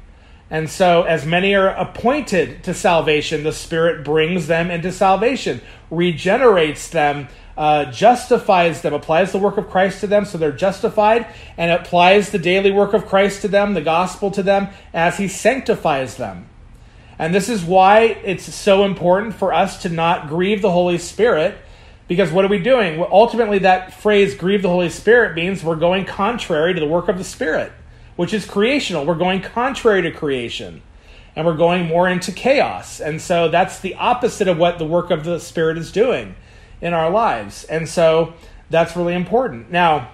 And 0.52 0.70
so, 0.70 1.02
as 1.02 1.26
many 1.26 1.56
are 1.56 1.70
appointed 1.70 2.64
to 2.66 2.76
salvation, 2.76 3.44
the 3.44 3.52
Spirit 3.52 4.06
brings 4.06 4.46
them 4.46 4.70
into 4.70 4.92
salvation, 4.92 5.62
regenerates 5.90 6.90
them, 6.90 7.28
uh, 7.58 7.86
justifies 7.86 8.82
them, 8.82 8.94
applies 8.94 9.32
the 9.32 9.40
work 9.40 9.58
of 9.58 9.70
Christ 9.70 10.02
to 10.02 10.08
them 10.08 10.26
so 10.26 10.38
they're 10.38 10.52
justified, 10.52 11.26
and 11.58 11.72
applies 11.72 12.30
the 12.30 12.40
daily 12.40 12.72
work 12.72 12.94
of 12.94 13.08
Christ 13.08 13.42
to 13.42 13.48
them, 13.48 13.74
the 13.74 13.82
gospel 13.82 14.30
to 14.32 14.44
them, 14.44 14.70
as 14.94 15.18
He 15.18 15.28
sanctifies 15.28 16.18
them. 16.18 16.48
And 17.20 17.34
this 17.34 17.50
is 17.50 17.64
why 17.64 18.02
it's 18.02 18.54
so 18.54 18.86
important 18.86 19.34
for 19.34 19.52
us 19.52 19.82
to 19.82 19.90
not 19.90 20.30
grieve 20.30 20.62
the 20.62 20.72
Holy 20.72 21.00
Spirit 21.00 21.58
because 22.08 22.32
what 22.32 22.46
are 22.46 22.48
we 22.48 22.60
doing? 22.60 23.00
Well, 23.00 23.10
ultimately, 23.12 23.60
that 23.60 23.94
phrase, 23.94 24.34
grieve 24.34 24.62
the 24.62 24.70
Holy 24.70 24.90
Spirit, 24.90 25.36
means 25.36 25.64
we're 25.64 25.76
going 25.76 26.06
contrary 26.06 26.74
to 26.74 26.80
the 26.80 26.88
work 26.88 27.10
of 27.10 27.18
the 27.18 27.24
Spirit, 27.24 27.72
which 28.16 28.34
is 28.34 28.46
creational. 28.46 29.06
We're 29.06 29.16
going 29.16 29.42
contrary 29.42 30.02
to 30.04 30.12
creation, 30.12 30.82
and 31.36 31.46
we're 31.46 31.58
going 31.58 31.86
more 31.86 32.08
into 32.08 32.32
chaos. 32.32 33.02
And 33.02 33.22
so 33.22 33.50
that's 33.50 33.80
the 33.80 33.96
opposite 33.96 34.48
of 34.48 34.58
what 34.58 34.78
the 34.78 34.86
work 34.86 35.12
of 35.12 35.26
the 35.26 35.40
Spirit 35.40 35.78
is 35.78 35.92
doing 35.92 36.36
in 36.82 36.94
our 36.94 37.10
lives. 37.10 37.64
And 37.66 37.88
so 37.88 38.34
that's 38.70 38.96
really 38.96 39.14
important. 39.14 39.72
Now, 39.72 40.12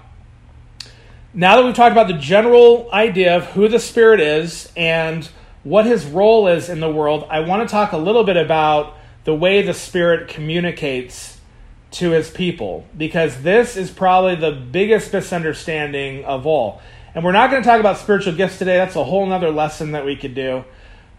now 1.34 1.55
that 1.55 1.65
we've 1.65 1.75
talked 1.75 1.91
about 1.91 2.08
the 2.08 2.13
general 2.13 2.89
idea 2.93 3.36
of 3.36 3.46
who 3.48 3.67
the 3.67 3.79
Spirit 3.79 4.20
is 4.20 4.72
and 4.77 5.27
what 5.63 5.86
his 5.86 6.05
role 6.05 6.48
is 6.48 6.70
in 6.70 6.79
the 6.79 6.91
world, 6.91 7.27
I 7.29 7.39
want 7.39 7.67
to 7.67 7.72
talk 7.72 7.91
a 7.91 7.98
little 7.98 8.24
bit 8.24 8.38
about 8.38 8.96
the 9.24 9.34
way 9.34 9.62
the 9.62 9.74
Spirit 9.74 10.27
communicates 10.27 11.39
to 11.91 12.12
his 12.12 12.29
people 12.29 12.86
because 12.98 13.41
this 13.41 13.77
is 13.77 13.89
probably 13.89 14.36
the 14.36 14.51
biggest 14.51 15.13
misunderstanding 15.13 16.25
of 16.25 16.46
all. 16.46 16.82
And 17.15 17.24
we're 17.24 17.32
not 17.32 17.51
going 17.51 17.62
to 17.62 17.67
talk 17.67 17.79
about 17.79 17.98
spiritual 17.98 18.34
gifts 18.34 18.58
today. 18.58 18.77
That's 18.77 18.96
a 18.96 19.03
whole 19.03 19.32
other 19.32 19.51
lesson 19.51 19.91
that 19.91 20.05
we 20.05 20.15
could 20.15 20.34
do. 20.34 20.65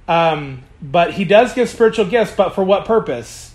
Um, 0.08 0.64
but 0.82 1.14
he 1.14 1.24
does 1.24 1.54
give 1.54 1.68
spiritual 1.68 2.06
gifts, 2.06 2.34
but 2.36 2.50
for 2.50 2.64
what 2.64 2.84
purpose? 2.84 3.53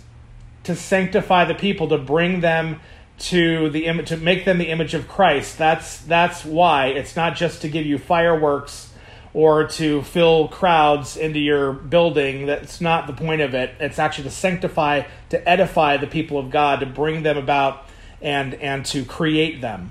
To 0.70 0.76
sanctify 0.76 1.46
the 1.46 1.56
people, 1.56 1.88
to 1.88 1.98
bring 1.98 2.42
them 2.42 2.80
to 3.18 3.72
the 3.72 3.88
image, 3.88 4.10
to 4.10 4.18
make 4.18 4.46
them 4.46 4.60
the 4.60 4.70
image 4.70 4.94
of 4.94 5.08
Christ. 5.08 5.58
That's 5.58 5.98
that's 5.98 6.46
why 6.46 6.90
it's 6.90 7.16
not 7.16 7.36
just 7.36 7.64
to 7.64 7.70
give 7.70 7.88
you 7.88 7.98
fireworks 7.98 8.94
or 9.34 9.68
to 9.68 10.04
fill 10.04 10.48
crowds 10.48 11.18
into 11.18 11.40
your 11.40 11.74
building. 11.74 12.46
That's 12.46 12.82
not 12.82 13.08
the 13.08 13.14
point 13.14 13.42
of 13.42 13.56
it. 13.56 13.74
It's 13.80 13.98
actually 13.98 14.26
to 14.26 14.30
sanctify, 14.30 15.06
to 15.30 15.50
edify 15.50 15.98
the 15.98 16.06
people 16.06 16.38
of 16.38 16.52
God, 16.52 16.82
to 16.82 16.86
bring 16.86 17.24
them 17.24 17.40
about 17.40 17.88
and 18.22 18.54
and 18.54 18.86
to 18.86 19.04
create 19.04 19.62
them. 19.62 19.90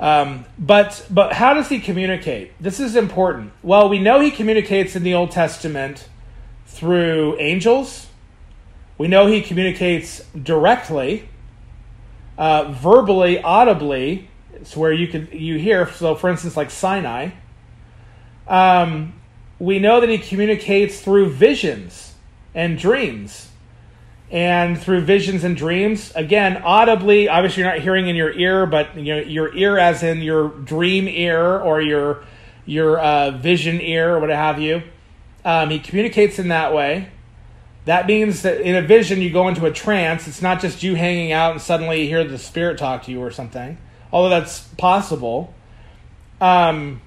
Um, 0.00 0.46
but 0.58 1.06
but 1.08 1.32
how 1.32 1.54
does 1.54 1.68
he 1.68 1.78
communicate? 1.78 2.60
This 2.60 2.80
is 2.80 2.96
important. 2.96 3.52
Well, 3.62 3.88
we 3.88 4.00
know 4.00 4.18
he 4.18 4.32
communicates 4.32 4.96
in 4.96 5.04
the 5.04 5.14
Old 5.14 5.30
Testament 5.30 6.08
through 6.66 7.38
angels. 7.38 8.05
We 8.98 9.08
know 9.08 9.26
he 9.26 9.42
communicates 9.42 10.22
directly, 10.30 11.28
uh, 12.38 12.72
verbally, 12.72 13.40
audibly. 13.40 14.28
It's 14.54 14.76
where 14.76 14.92
you 14.92 15.06
can 15.08 15.28
you 15.32 15.58
hear. 15.58 15.90
So, 15.92 16.14
for 16.14 16.30
instance, 16.30 16.56
like 16.56 16.70
Sinai 16.70 17.30
um, 18.46 19.14
we 19.58 19.78
know 19.78 20.00
that 20.00 20.08
he 20.08 20.18
communicates 20.18 21.00
through 21.00 21.30
visions 21.30 22.14
and 22.54 22.78
dreams. 22.78 23.50
And 24.28 24.80
through 24.80 25.02
visions 25.02 25.44
and 25.44 25.56
dreams, 25.56 26.12
again, 26.16 26.56
audibly, 26.56 27.28
obviously 27.28 27.62
you're 27.62 27.72
not 27.72 27.80
hearing 27.80 28.08
in 28.08 28.16
your 28.16 28.32
ear, 28.32 28.66
but 28.66 28.96
you 28.96 29.14
know, 29.14 29.20
your 29.20 29.54
ear 29.54 29.78
as 29.78 30.02
in 30.02 30.20
your 30.20 30.48
dream 30.48 31.06
ear 31.06 31.58
or 31.58 31.80
your 31.80 32.24
your 32.64 32.98
uh, 32.98 33.30
vision 33.30 33.80
ear 33.80 34.16
or 34.16 34.18
what 34.18 34.30
have 34.30 34.60
you. 34.60 34.82
Um, 35.44 35.70
he 35.70 35.78
communicates 35.78 36.40
in 36.40 36.48
that 36.48 36.74
way. 36.74 37.08
That 37.86 38.08
means 38.08 38.42
that 38.42 38.60
in 38.60 38.74
a 38.74 38.82
vision 38.82 39.22
you 39.22 39.30
go 39.30 39.48
into 39.48 39.64
a 39.64 39.72
trance. 39.72 40.26
It's 40.26 40.42
not 40.42 40.60
just 40.60 40.82
you 40.82 40.96
hanging 40.96 41.32
out 41.32 41.52
and 41.52 41.60
suddenly 41.60 42.02
you 42.02 42.08
hear 42.08 42.24
the 42.24 42.36
spirit 42.36 42.78
talk 42.78 43.04
to 43.04 43.12
you 43.12 43.20
or 43.20 43.30
something, 43.30 43.78
although 44.12 44.28
that's 44.28 44.60
possible. 44.76 45.54
Um, 46.40 47.00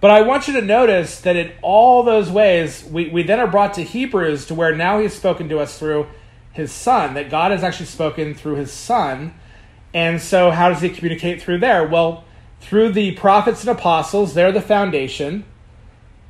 but 0.00 0.10
I 0.10 0.20
want 0.20 0.46
you 0.46 0.54
to 0.54 0.62
notice 0.62 1.22
that 1.22 1.36
in 1.36 1.52
all 1.62 2.02
those 2.02 2.30
ways, 2.30 2.84
we, 2.84 3.08
we 3.08 3.22
then 3.22 3.40
are 3.40 3.46
brought 3.46 3.74
to 3.74 3.82
Hebrews 3.82 4.46
to 4.46 4.54
where 4.54 4.76
now 4.76 5.00
he's 5.00 5.14
spoken 5.14 5.48
to 5.48 5.58
us 5.58 5.78
through 5.78 6.06
his 6.52 6.70
son, 6.70 7.14
that 7.14 7.30
God 7.30 7.50
has 7.50 7.64
actually 7.64 7.86
spoken 7.86 8.34
through 8.34 8.56
his 8.56 8.70
son. 8.70 9.34
And 9.94 10.20
so, 10.20 10.50
how 10.50 10.68
does 10.68 10.82
he 10.82 10.90
communicate 10.90 11.40
through 11.40 11.58
there? 11.58 11.86
Well, 11.86 12.24
through 12.60 12.92
the 12.92 13.12
prophets 13.12 13.62
and 13.62 13.70
apostles, 13.70 14.34
they're 14.34 14.52
the 14.52 14.60
foundation. 14.60 15.44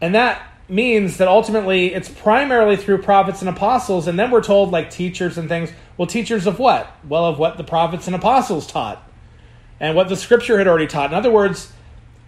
And 0.01 0.15
that 0.15 0.43
means 0.69 1.19
that 1.19 1.29
ultimately 1.29 1.95
it's 1.95 2.09
primarily 2.09 2.77
through 2.77 3.03
prophets 3.03 3.41
and 3.41 3.49
apostles. 3.49 4.07
And 4.07 4.19
then 4.19 4.31
we're 4.31 4.43
told, 4.43 4.73
like 4.73 4.91
teachers 4.91 5.39
and 5.39 5.49
things. 5.49 5.71
Well, 5.97 6.07
teachers 6.07 6.47
of 6.47 6.59
what? 6.59 6.91
Well, 7.09 7.25
of 7.25 7.39
what 7.39 7.57
the 7.57 7.65
prophets 7.65 8.07
and 8.07 8.17
apostles 8.17 8.67
taught 8.67 9.03
and 9.79 9.95
what 9.95 10.09
the 10.09 10.17
scripture 10.17 10.59
had 10.59 10.67
already 10.67 10.87
taught. 10.87 11.11
In 11.11 11.17
other 11.17 11.31
words, 11.31 11.73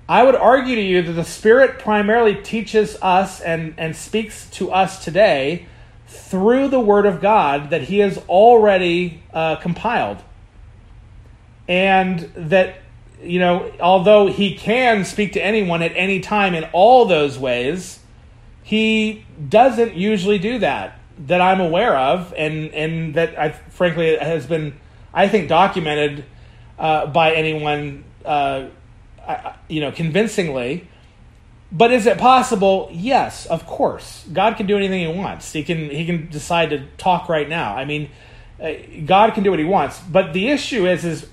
I 0.09 0.23
would 0.23 0.35
argue 0.35 0.75
to 0.75 0.81
you 0.81 1.03
that 1.03 1.13
the 1.13 1.25
Spirit 1.25 1.79
primarily 1.79 2.35
teaches 2.37 2.97
us 3.03 3.41
and, 3.41 3.75
and 3.77 3.95
speaks 3.95 4.49
to 4.53 4.71
us 4.71 5.05
today 5.05 5.67
through 6.07 6.69
the 6.69 6.81
Word 6.81 7.05
of 7.05 7.21
God 7.21 7.71
that 7.71 7.83
He 7.83 7.99
has 7.99 8.17
already 8.29 9.23
uh, 9.35 9.57
compiled. 9.57 10.23
And 11.69 12.21
that, 12.35 12.81
you 13.23 13.39
know, 13.39 13.71
although 13.81 14.29
He 14.29 14.55
can 14.57 15.05
speak 15.05 15.35
to 15.35 15.41
anyone 15.41 15.83
at 15.83 15.93
any 15.95 16.21
time 16.21 16.55
in 16.55 16.65
all 16.73 17.05
those 17.05 17.39
ways, 17.39 18.01
He 18.69 19.25
doesn't 19.49 19.95
usually 19.95 20.39
do 20.39 20.59
that, 20.59 21.01
that 21.21 21.41
I'm 21.41 21.59
aware 21.59 21.97
of, 21.97 22.35
and, 22.37 22.71
and 22.75 23.15
that 23.15 23.39
I 23.39 23.53
frankly 23.53 24.15
has 24.19 24.45
been, 24.45 24.75
I 25.15 25.27
think, 25.27 25.49
documented 25.49 26.27
uh, 26.79 27.07
by 27.07 27.33
anyone, 27.33 28.05
uh, 28.27 28.67
you 29.69 29.81
know, 29.81 29.91
convincingly. 29.91 30.87
But 31.73 31.93
is 31.93 32.05
it 32.05 32.19
possible? 32.19 32.91
Yes, 32.93 33.47
of 33.47 33.65
course. 33.65 34.27
God 34.35 34.59
can 34.59 34.67
do 34.67 34.77
anything 34.77 35.01
He 35.01 35.19
wants. 35.19 35.51
He 35.51 35.63
can 35.63 35.89
He 35.89 36.05
can 36.05 36.29
decide 36.29 36.69
to 36.69 36.85
talk 36.99 37.31
right 37.31 37.49
now. 37.49 37.75
I 37.75 37.87
mean, 37.87 38.11
uh, 38.63 38.73
God 39.07 39.33
can 39.33 39.45
do 39.45 39.49
what 39.49 39.59
He 39.59 39.65
wants. 39.65 39.99
But 40.01 40.35
the 40.35 40.49
issue 40.49 40.87
is, 40.87 41.07
is 41.07 41.27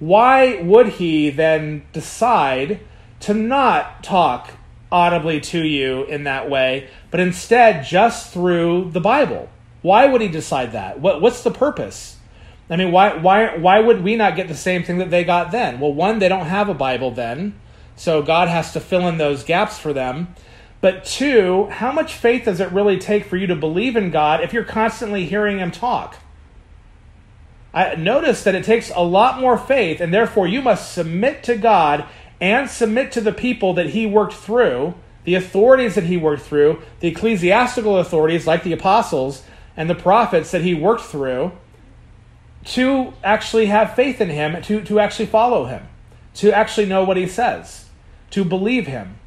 why 0.00 0.60
would 0.60 0.88
He 0.88 1.30
then 1.30 1.84
decide 1.92 2.80
to 3.20 3.32
not 3.32 4.02
talk 4.02 4.50
audibly 4.92 5.40
to 5.40 5.60
you 5.64 6.04
in 6.04 6.24
that 6.24 6.50
way, 6.50 6.88
but 7.10 7.20
instead 7.20 7.84
just 7.84 8.32
through 8.32 8.90
the 8.90 9.00
Bible? 9.00 9.48
Why 9.82 10.06
would 10.06 10.20
He 10.20 10.28
decide 10.28 10.72
that? 10.72 11.00
What 11.00 11.20
What's 11.20 11.42
the 11.42 11.50
purpose? 11.50 12.16
I 12.68 12.76
mean, 12.76 12.92
why 12.92 13.16
why 13.16 13.56
why 13.56 13.80
would 13.80 14.02
we 14.02 14.16
not 14.16 14.36
get 14.36 14.48
the 14.48 14.54
same 14.54 14.84
thing 14.84 14.98
that 14.98 15.10
they 15.10 15.24
got 15.24 15.50
then? 15.50 15.80
Well, 15.80 15.92
one, 15.92 16.18
they 16.18 16.28
don't 16.28 16.46
have 16.46 16.68
a 16.68 16.74
Bible 16.74 17.10
then. 17.10 17.58
So 17.96 18.22
God 18.22 18.48
has 18.48 18.72
to 18.72 18.80
fill 18.80 19.06
in 19.08 19.18
those 19.18 19.44
gaps 19.44 19.78
for 19.78 19.92
them. 19.92 20.34
But 20.80 21.04
two, 21.04 21.66
how 21.66 21.92
much 21.92 22.14
faith 22.14 22.46
does 22.46 22.60
it 22.60 22.72
really 22.72 22.98
take 22.98 23.24
for 23.24 23.36
you 23.36 23.46
to 23.48 23.56
believe 23.56 23.96
in 23.96 24.10
God 24.10 24.42
if 24.42 24.52
you're 24.52 24.64
constantly 24.64 25.26
hearing 25.26 25.58
Him 25.58 25.70
talk? 25.70 26.16
I 27.72 27.94
notice 27.94 28.42
that 28.44 28.54
it 28.54 28.64
takes 28.64 28.90
a 28.90 29.04
lot 29.04 29.40
more 29.40 29.56
faith, 29.58 30.00
and 30.00 30.12
therefore 30.12 30.46
you 30.48 30.62
must 30.62 30.92
submit 30.92 31.42
to 31.44 31.56
God 31.56 32.04
and 32.40 32.70
submit 32.70 33.12
to 33.12 33.20
the 33.20 33.32
people 33.32 33.74
that 33.74 33.90
He 33.90 34.06
worked 34.06 34.34
through, 34.34 34.94
the 35.24 35.34
authorities 35.34 35.94
that 35.94 36.04
He 36.04 36.16
worked 36.16 36.42
through, 36.42 36.82
the 37.00 37.08
ecclesiastical 37.08 37.98
authorities 37.98 38.46
like 38.46 38.62
the 38.62 38.72
apostles 38.72 39.42
and 39.76 39.90
the 39.90 39.94
prophets 39.94 40.50
that 40.50 40.62
He 40.62 40.74
worked 40.74 41.04
through, 41.04 41.52
to 42.64 43.12
actually 43.24 43.66
have 43.66 43.94
faith 43.94 44.20
in 44.20 44.30
Him, 44.30 44.60
to, 44.62 44.82
to 44.82 45.00
actually 45.00 45.26
follow 45.26 45.66
Him, 45.66 45.86
to 46.34 46.52
actually 46.52 46.86
know 46.86 47.04
what 47.04 47.16
He 47.16 47.26
says 47.26 47.86
to 48.30 48.44
believe 48.44 48.86
him. 48.86 49.18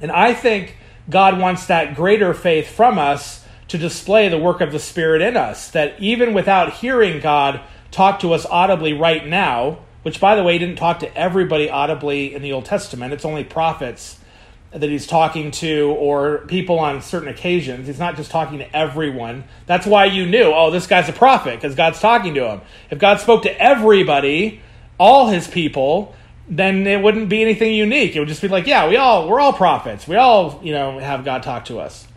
And 0.00 0.10
I 0.10 0.34
think 0.34 0.76
God 1.08 1.38
wants 1.38 1.66
that 1.66 1.94
greater 1.94 2.34
faith 2.34 2.68
from 2.68 2.98
us 2.98 3.44
to 3.68 3.78
display 3.78 4.28
the 4.28 4.38
work 4.38 4.60
of 4.60 4.72
the 4.72 4.78
Spirit 4.78 5.22
in 5.22 5.36
us. 5.36 5.70
That 5.70 6.00
even 6.00 6.34
without 6.34 6.74
hearing 6.74 7.20
God 7.20 7.60
talk 7.90 8.20
to 8.20 8.32
us 8.32 8.46
audibly 8.46 8.92
right 8.92 9.26
now, 9.26 9.78
which 10.08 10.20
by 10.20 10.34
the 10.36 10.42
way, 10.42 10.56
didn't 10.56 10.76
talk 10.76 11.00
to 11.00 11.14
everybody 11.14 11.68
audibly 11.68 12.34
in 12.34 12.40
the 12.40 12.50
Old 12.50 12.64
Testament, 12.64 13.12
it's 13.12 13.26
only 13.26 13.44
prophets 13.44 14.18
that 14.70 14.88
he's 14.88 15.06
talking 15.06 15.50
to 15.50 15.94
or 15.98 16.38
people 16.46 16.78
on 16.78 17.02
certain 17.02 17.28
occasions. 17.28 17.86
He's 17.86 17.98
not 17.98 18.16
just 18.16 18.30
talking 18.30 18.56
to 18.60 18.74
everyone. 18.74 19.44
That's 19.66 19.86
why 19.86 20.06
you 20.06 20.24
knew, 20.24 20.44
oh, 20.44 20.70
this 20.70 20.86
guy's 20.86 21.10
a 21.10 21.12
prophet 21.12 21.56
because 21.56 21.74
God's 21.74 22.00
talking 22.00 22.32
to 22.36 22.48
him. 22.48 22.62
If 22.90 22.98
God 22.98 23.20
spoke 23.20 23.42
to 23.42 23.62
everybody, 23.62 24.62
all 24.98 25.28
his 25.28 25.46
people, 25.46 26.14
then 26.48 26.86
it 26.86 27.02
wouldn't 27.02 27.28
be 27.28 27.42
anything 27.42 27.74
unique. 27.74 28.16
It 28.16 28.20
would 28.20 28.28
just 28.28 28.40
be 28.40 28.48
like, 28.48 28.66
yeah, 28.66 28.88
we 28.88 28.96
all 28.96 29.28
we're 29.28 29.40
all 29.40 29.52
prophets. 29.52 30.08
We 30.08 30.16
all 30.16 30.58
you 30.62 30.72
know 30.72 30.98
have 30.98 31.22
God 31.22 31.42
talk 31.42 31.66
to 31.66 31.80
us. 31.80 32.08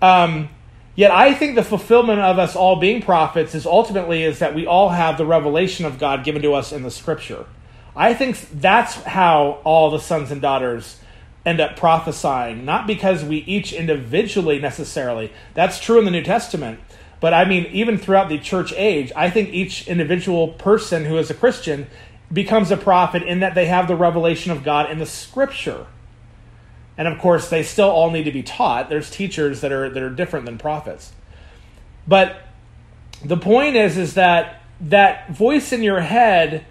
Um, 0.00 0.48
yet 0.96 1.12
I 1.12 1.32
think 1.34 1.54
the 1.54 1.62
fulfillment 1.62 2.18
of 2.20 2.38
us 2.38 2.56
all 2.56 2.76
being 2.76 3.00
prophets 3.00 3.54
is 3.54 3.66
ultimately 3.66 4.24
is 4.24 4.40
that 4.40 4.54
we 4.54 4.66
all 4.66 4.88
have 4.88 5.16
the 5.16 5.26
revelation 5.26 5.86
of 5.86 5.98
God 5.98 6.24
given 6.24 6.42
to 6.42 6.54
us 6.54 6.72
in 6.72 6.82
the 6.82 6.90
Scripture. 6.90 7.46
I 7.94 8.12
think 8.12 8.48
that's 8.50 8.94
how 8.94 9.60
all 9.62 9.90
the 9.90 10.00
sons 10.00 10.30
and 10.30 10.42
daughters 10.42 10.98
end 11.46 11.60
up 11.60 11.76
prophesying, 11.76 12.64
not 12.64 12.86
because 12.86 13.24
we 13.24 13.36
each 13.38 13.72
individually 13.72 14.58
necessarily. 14.58 15.32
That's 15.54 15.78
true 15.78 15.98
in 16.00 16.04
the 16.04 16.10
New 16.10 16.24
Testament. 16.24 16.80
But 17.20 17.32
I 17.32 17.44
mean, 17.44 17.66
even 17.66 17.96
throughout 17.96 18.28
the 18.28 18.38
church 18.38 18.72
age, 18.76 19.12
I 19.14 19.30
think 19.30 19.50
each 19.50 19.86
individual 19.86 20.48
person 20.48 21.04
who 21.04 21.16
is 21.16 21.30
a 21.30 21.34
Christian 21.34 21.86
becomes 22.32 22.70
a 22.70 22.76
prophet 22.76 23.22
in 23.22 23.40
that 23.40 23.54
they 23.54 23.66
have 23.66 23.88
the 23.88 23.96
revelation 23.96 24.50
of 24.50 24.64
God 24.64 24.90
in 24.90 24.98
the 24.98 25.06
scripture. 25.06 25.86
And 26.98 27.06
of 27.06 27.18
course, 27.18 27.50
they 27.50 27.62
still 27.62 27.90
all 27.90 28.10
need 28.10 28.24
to 28.24 28.32
be 28.32 28.42
taught. 28.42 28.88
There's 28.88 29.10
teachers 29.10 29.60
that 29.60 29.72
are 29.72 29.90
that 29.90 30.02
are 30.02 30.10
different 30.10 30.46
than 30.46 30.58
prophets. 30.58 31.12
But 32.06 32.36
the 33.24 33.36
point 33.36 33.76
is 33.76 33.96
is 33.96 34.14
that 34.14 34.62
that 34.80 35.30
voice 35.30 35.72
in 35.72 35.82
your 35.82 36.00
head 36.00 36.64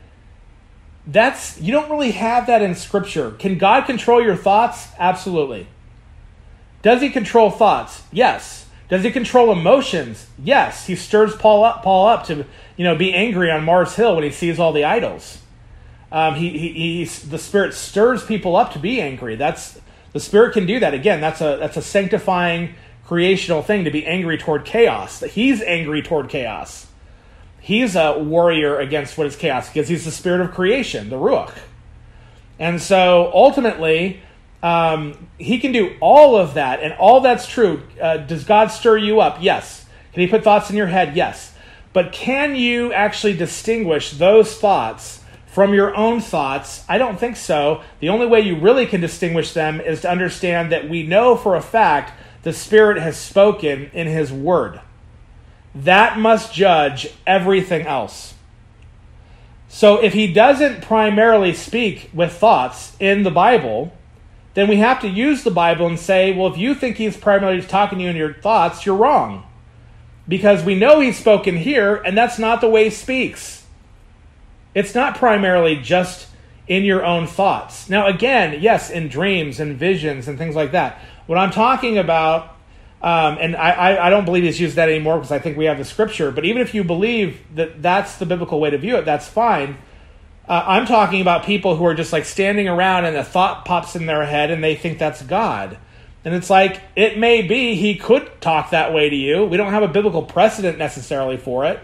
that's 1.08 1.60
you 1.62 1.72
don't 1.72 1.90
really 1.90 2.12
have 2.12 2.48
that 2.48 2.62
in 2.62 2.76
scripture. 2.76 3.32
Can 3.32 3.58
God 3.58 3.86
control 3.86 4.22
your 4.22 4.36
thoughts? 4.36 4.88
Absolutely. 4.98 5.68
Does 6.82 7.02
he 7.02 7.10
control 7.10 7.52
thoughts? 7.52 8.04
Yes. 8.12 8.68
Does 8.90 9.04
he 9.04 9.12
control 9.12 9.52
emotions? 9.52 10.28
Yes. 10.38 10.86
He 10.88 10.96
stirs 10.96 11.36
Paul 11.36 11.64
up 11.64 11.84
Paul 11.84 12.08
up 12.08 12.26
to, 12.28 12.46
you 12.78 12.84
know, 12.84 12.96
be 12.96 13.14
angry 13.14 13.52
on 13.52 13.64
Mars 13.64 13.96
Hill 13.96 14.16
when 14.16 14.24
he 14.24 14.32
sees 14.32 14.60
all 14.60 14.74
the 14.74 14.84
idols. 14.84 15.40
Um, 16.12 16.36
he, 16.36 16.50
he, 16.52 17.04
he, 17.04 17.06
the 17.06 17.40
Spirit 17.40 17.74
stirs 17.74 18.24
people 18.24 18.56
up 18.56 18.74
to 18.74 18.80
be 18.80 19.02
angry. 19.02 19.36
That's 19.36 19.80
the 20.16 20.22
Spirit 20.22 20.54
can 20.54 20.66
do 20.66 20.80
that. 20.80 20.94
Again, 20.94 21.20
that's 21.20 21.42
a 21.42 21.58
that's 21.60 21.76
a 21.76 21.82
sanctifying 21.82 22.76
creational 23.06 23.62
thing 23.62 23.84
to 23.84 23.92
be 23.92 24.06
angry 24.06 24.38
toward 24.38 24.64
chaos. 24.64 25.20
He's 25.20 25.62
angry 25.62 26.02
toward 26.02 26.30
chaos. 26.30 26.88
He's 27.60 27.98
a 27.98 28.18
warrior 28.18 28.80
against 28.80 29.18
what 29.18 29.28
is 29.28 29.36
chaos 29.36 29.68
because 29.68 29.90
he's 29.90 30.06
the 30.06 30.12
Spirit 30.12 30.40
of 30.40 30.52
creation, 30.54 31.10
the 31.10 31.18
Ruach. 31.18 31.54
And 32.58 32.82
so 32.82 33.30
ultimately, 33.34 34.22
um, 34.64 35.28
he 35.38 35.60
can 35.60 35.74
do 35.74 35.98
all 36.00 36.38
of 36.38 36.54
that, 36.54 36.82
and 36.82 36.94
all 36.94 37.20
that's 37.20 37.46
true. 37.46 37.82
Uh, 38.02 38.16
does 38.16 38.46
God 38.46 38.68
stir 38.68 38.98
you 38.98 39.20
up? 39.20 39.40
Yes. 39.42 39.86
Can 40.14 40.22
he 40.22 40.28
put 40.28 40.46
thoughts 40.46 40.70
in 40.70 40.78
your 40.78 40.88
head? 40.88 41.18
Yes. 41.18 41.54
But 41.92 42.14
can 42.14 42.56
you 42.56 42.94
actually 42.94 43.36
distinguish 43.36 44.12
those 44.12 44.56
thoughts? 44.56 45.25
From 45.56 45.74
your 45.74 45.96
own 45.96 46.20
thoughts? 46.20 46.84
I 46.90 46.98
don't 46.98 47.18
think 47.18 47.38
so. 47.38 47.82
The 48.02 48.10
only 48.10 48.26
way 48.26 48.42
you 48.42 48.60
really 48.60 48.86
can 48.86 49.00
distinguish 49.00 49.54
them 49.54 49.80
is 49.80 50.02
to 50.02 50.12
understand 50.12 50.70
that 50.74 50.90
we 50.90 51.04
know 51.04 51.38
for 51.38 51.56
a 51.56 51.62
fact 51.62 52.12
the 52.44 52.52
Spirit 52.52 52.98
has 52.98 53.16
spoken 53.16 53.90
in 53.94 54.06
His 54.06 54.34
Word. 54.34 54.82
That 55.74 56.20
must 56.20 56.54
judge 56.54 57.08
everything 57.26 57.88
else. 57.88 58.34
So 59.70 60.04
if 60.04 60.12
He 60.12 60.34
doesn't 60.34 60.82
primarily 60.82 61.54
speak 61.54 62.10
with 62.14 62.34
thoughts 62.34 62.94
in 63.00 63.24
the 63.24 63.32
Bible, 63.32 63.94
then 64.56 64.68
we 64.68 64.76
have 64.76 65.00
to 65.04 65.08
use 65.08 65.46
the 65.46 65.52
Bible 65.52 65.88
and 65.88 65.98
say, 65.98 66.36
well, 66.36 66.52
if 66.52 66.58
you 66.58 66.76
think 66.76 66.98
He's 66.98 67.16
primarily 67.16 67.62
talking 67.62 68.00
to 68.00 68.04
you 68.04 68.10
in 68.10 68.18
your 68.18 68.34
thoughts, 68.34 68.86
you're 68.86 68.94
wrong. 68.94 69.48
Because 70.28 70.66
we 70.66 70.76
know 70.76 71.00
He's 71.00 71.18
spoken 71.18 71.56
here, 71.56 71.96
and 71.96 72.18
that's 72.18 72.38
not 72.38 72.60
the 72.60 72.68
way 72.68 72.84
He 72.84 72.90
speaks. 72.90 73.65
It's 74.76 74.94
not 74.94 75.18
primarily 75.18 75.78
just 75.78 76.28
in 76.68 76.84
your 76.84 77.04
own 77.04 77.26
thoughts. 77.26 77.90
Now, 77.90 78.08
again, 78.08 78.62
yes, 78.62 78.90
in 78.90 79.08
dreams 79.08 79.60
and 79.60 79.78
visions 79.78 80.28
and 80.28 80.38
things 80.38 80.56
like 80.56 80.72
that. 80.74 81.00
What 81.28 81.38
I'm 81.38 81.52
talking 81.52 81.98
about, 81.98 82.56
um, 83.02 83.38
and 83.40 83.56
I, 83.56 84.08
I, 84.08 84.10
don't 84.10 84.26
believe 84.26 84.44
he's 84.44 84.60
used 84.60 84.76
that 84.76 84.90
anymore 84.90 85.18
because 85.18 85.32
I 85.32 85.40
think 85.40 85.58
we 85.58 85.66
have 85.66 85.78
the 85.78 85.86
scripture, 85.86 86.32
but 86.32 86.44
even 86.44 86.62
if 86.62 86.74
you 86.74 86.84
believe 86.84 87.40
that 87.56 87.82
that's 87.82 88.18
the 88.18 88.26
biblical 88.26 88.60
way 88.60 88.70
to 88.70 88.78
view 88.78 88.98
it, 88.98 89.06
that's 89.06 89.28
fine. 89.28 89.78
Uh, 90.48 90.64
I'm 90.66 90.86
talking 90.86 91.22
about 91.22 91.46
people 91.46 91.76
who 91.76 91.86
are 91.86 91.94
just 91.94 92.12
like 92.12 92.26
standing 92.26 92.68
around 92.68 93.06
and 93.06 93.16
a 93.16 93.24
thought 93.24 93.66
pops 93.66 93.96
in 93.96 94.06
their 94.06 94.26
head 94.26 94.52
and 94.52 94.64
they 94.64 94.76
think 94.76 95.00
that's 95.00 95.22
God. 95.22 95.78
And 96.24 96.34
it's 96.34 96.50
like, 96.50 96.82
it 96.96 97.20
may 97.20 97.44
be 97.44 97.76
he 97.76 97.96
could 97.96 98.42
talk 98.42 98.72
that 98.72 98.92
way 98.92 99.10
to 99.10 99.16
you. 99.16 99.46
We 99.46 99.58
don't 99.58 99.72
have 99.72 99.84
a 99.84 99.88
biblical 99.88 100.24
precedent 100.24 100.80
necessarily 100.80 101.38
for 101.38 101.66
it, 101.66 101.80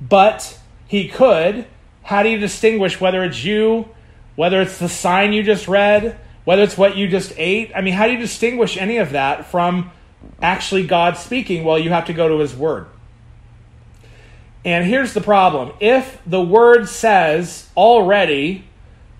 but 0.00 0.58
he 0.86 1.08
could. 1.08 1.66
How 2.02 2.22
do 2.22 2.28
you 2.28 2.38
distinguish 2.38 3.00
whether 3.00 3.22
it's 3.22 3.44
you, 3.44 3.88
whether 4.36 4.60
it's 4.60 4.78
the 4.78 4.88
sign 4.88 5.32
you 5.32 5.42
just 5.42 5.68
read, 5.68 6.18
whether 6.44 6.62
it's 6.62 6.76
what 6.76 6.96
you 6.96 7.08
just 7.08 7.32
ate? 7.36 7.72
I 7.74 7.80
mean, 7.80 7.94
how 7.94 8.06
do 8.06 8.12
you 8.12 8.18
distinguish 8.18 8.76
any 8.76 8.98
of 8.98 9.10
that 9.10 9.46
from 9.46 9.90
actually 10.40 10.86
God 10.86 11.16
speaking? 11.16 11.64
Well, 11.64 11.78
you 11.78 11.90
have 11.90 12.06
to 12.06 12.12
go 12.12 12.28
to 12.28 12.38
His 12.38 12.54
Word. 12.54 12.86
And 14.64 14.84
here's 14.84 15.14
the 15.14 15.20
problem 15.20 15.72
if 15.80 16.20
the 16.26 16.42
Word 16.42 16.88
says 16.88 17.68
already 17.76 18.64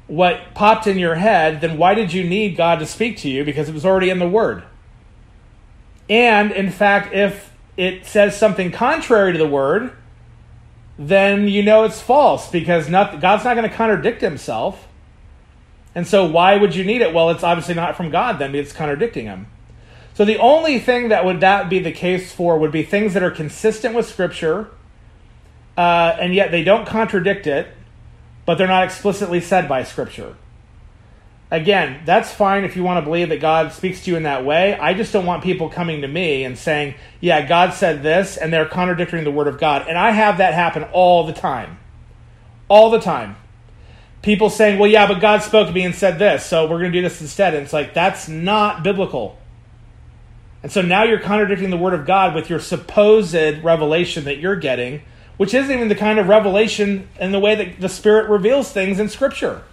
what 0.06 0.54
popped 0.54 0.86
in 0.86 0.98
your 0.98 1.14
head, 1.14 1.60
then 1.60 1.78
why 1.78 1.94
did 1.94 2.12
you 2.12 2.24
need 2.24 2.56
God 2.56 2.80
to 2.80 2.86
speak 2.86 3.16
to 3.18 3.28
you? 3.28 3.44
Because 3.44 3.68
it 3.68 3.74
was 3.74 3.86
already 3.86 4.10
in 4.10 4.18
the 4.18 4.28
Word. 4.28 4.62
And 6.10 6.52
in 6.52 6.70
fact, 6.70 7.14
if 7.14 7.52
it 7.76 8.04
says 8.04 8.36
something 8.36 8.70
contrary 8.70 9.32
to 9.32 9.38
the 9.38 9.48
Word, 9.48 9.92
then 10.98 11.48
you 11.48 11.62
know 11.62 11.84
it's 11.84 12.00
false 12.00 12.50
because 12.50 12.88
not, 12.88 13.20
God's 13.20 13.44
not 13.44 13.56
going 13.56 13.68
to 13.68 13.74
contradict 13.74 14.20
himself. 14.20 14.88
And 15.94 16.06
so, 16.06 16.24
why 16.24 16.56
would 16.56 16.74
you 16.74 16.84
need 16.84 17.02
it? 17.02 17.12
Well, 17.12 17.30
it's 17.30 17.42
obviously 17.42 17.74
not 17.74 17.96
from 17.96 18.10
God, 18.10 18.38
then 18.38 18.54
it's 18.54 18.72
contradicting 18.72 19.26
Him. 19.26 19.46
So, 20.14 20.24
the 20.24 20.38
only 20.38 20.78
thing 20.78 21.08
that 21.08 21.24
would 21.24 21.40
that 21.40 21.68
be 21.68 21.78
the 21.78 21.92
case 21.92 22.32
for 22.32 22.58
would 22.58 22.72
be 22.72 22.82
things 22.82 23.14
that 23.14 23.22
are 23.22 23.30
consistent 23.30 23.94
with 23.94 24.06
Scripture, 24.06 24.70
uh, 25.76 26.16
and 26.18 26.34
yet 26.34 26.50
they 26.50 26.64
don't 26.64 26.86
contradict 26.86 27.46
it, 27.46 27.68
but 28.46 28.56
they're 28.56 28.66
not 28.66 28.84
explicitly 28.84 29.40
said 29.40 29.68
by 29.68 29.84
Scripture. 29.84 30.36
Again, 31.52 32.00
that's 32.06 32.32
fine 32.32 32.64
if 32.64 32.76
you 32.76 32.82
want 32.82 32.96
to 32.96 33.04
believe 33.04 33.28
that 33.28 33.42
God 33.42 33.74
speaks 33.74 34.04
to 34.04 34.10
you 34.10 34.16
in 34.16 34.22
that 34.22 34.42
way. 34.42 34.72
I 34.72 34.94
just 34.94 35.12
don't 35.12 35.26
want 35.26 35.44
people 35.44 35.68
coming 35.68 36.00
to 36.00 36.08
me 36.08 36.44
and 36.44 36.56
saying, 36.56 36.94
yeah, 37.20 37.46
God 37.46 37.74
said 37.74 38.02
this, 38.02 38.38
and 38.38 38.50
they're 38.50 38.64
contradicting 38.64 39.22
the 39.24 39.30
Word 39.30 39.46
of 39.46 39.60
God. 39.60 39.86
And 39.86 39.98
I 39.98 40.12
have 40.12 40.38
that 40.38 40.54
happen 40.54 40.84
all 40.94 41.26
the 41.26 41.34
time. 41.34 41.78
All 42.68 42.88
the 42.88 42.98
time. 42.98 43.36
People 44.22 44.48
saying, 44.48 44.78
well, 44.78 44.88
yeah, 44.88 45.06
but 45.06 45.20
God 45.20 45.42
spoke 45.42 45.66
to 45.66 45.74
me 45.74 45.84
and 45.84 45.94
said 45.94 46.18
this, 46.18 46.46
so 46.46 46.62
we're 46.62 46.78
going 46.78 46.90
to 46.90 46.98
do 46.98 47.02
this 47.02 47.20
instead. 47.20 47.52
And 47.52 47.64
it's 47.64 47.72
like, 47.74 47.92
that's 47.92 48.30
not 48.30 48.82
biblical. 48.82 49.36
And 50.62 50.72
so 50.72 50.80
now 50.80 51.02
you're 51.02 51.20
contradicting 51.20 51.68
the 51.68 51.76
Word 51.76 51.92
of 51.92 52.06
God 52.06 52.34
with 52.34 52.48
your 52.48 52.60
supposed 52.60 53.34
revelation 53.34 54.24
that 54.24 54.38
you're 54.38 54.56
getting, 54.56 55.02
which 55.36 55.52
isn't 55.52 55.70
even 55.70 55.88
the 55.88 55.96
kind 55.96 56.18
of 56.18 56.28
revelation 56.28 57.10
in 57.20 57.30
the 57.30 57.38
way 57.38 57.54
that 57.56 57.78
the 57.78 57.90
Spirit 57.90 58.30
reveals 58.30 58.72
things 58.72 58.98
in 58.98 59.10
Scripture. 59.10 59.64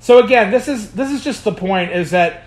So 0.00 0.22
again, 0.22 0.50
this 0.50 0.68
is 0.68 0.92
this 0.92 1.10
is 1.10 1.24
just 1.24 1.44
the 1.44 1.52
point: 1.52 1.92
is 1.92 2.10
that 2.12 2.44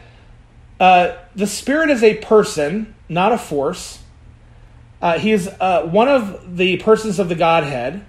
uh, 0.80 1.16
the 1.36 1.48
Spirit 1.48 1.90
is 1.90 2.04
a 2.04 2.16
person, 2.16 2.96
not 3.10 3.32
a 3.32 3.38
force. 3.38 4.00
Uh, 5.02 5.18
he 5.18 5.32
is 5.32 5.50
uh, 5.60 5.84
one 5.84 6.08
of 6.08 6.58
the 6.58 6.78
persons 6.78 7.20
of 7.20 7.30
the 7.30 7.36
Godhead. 7.36 8.06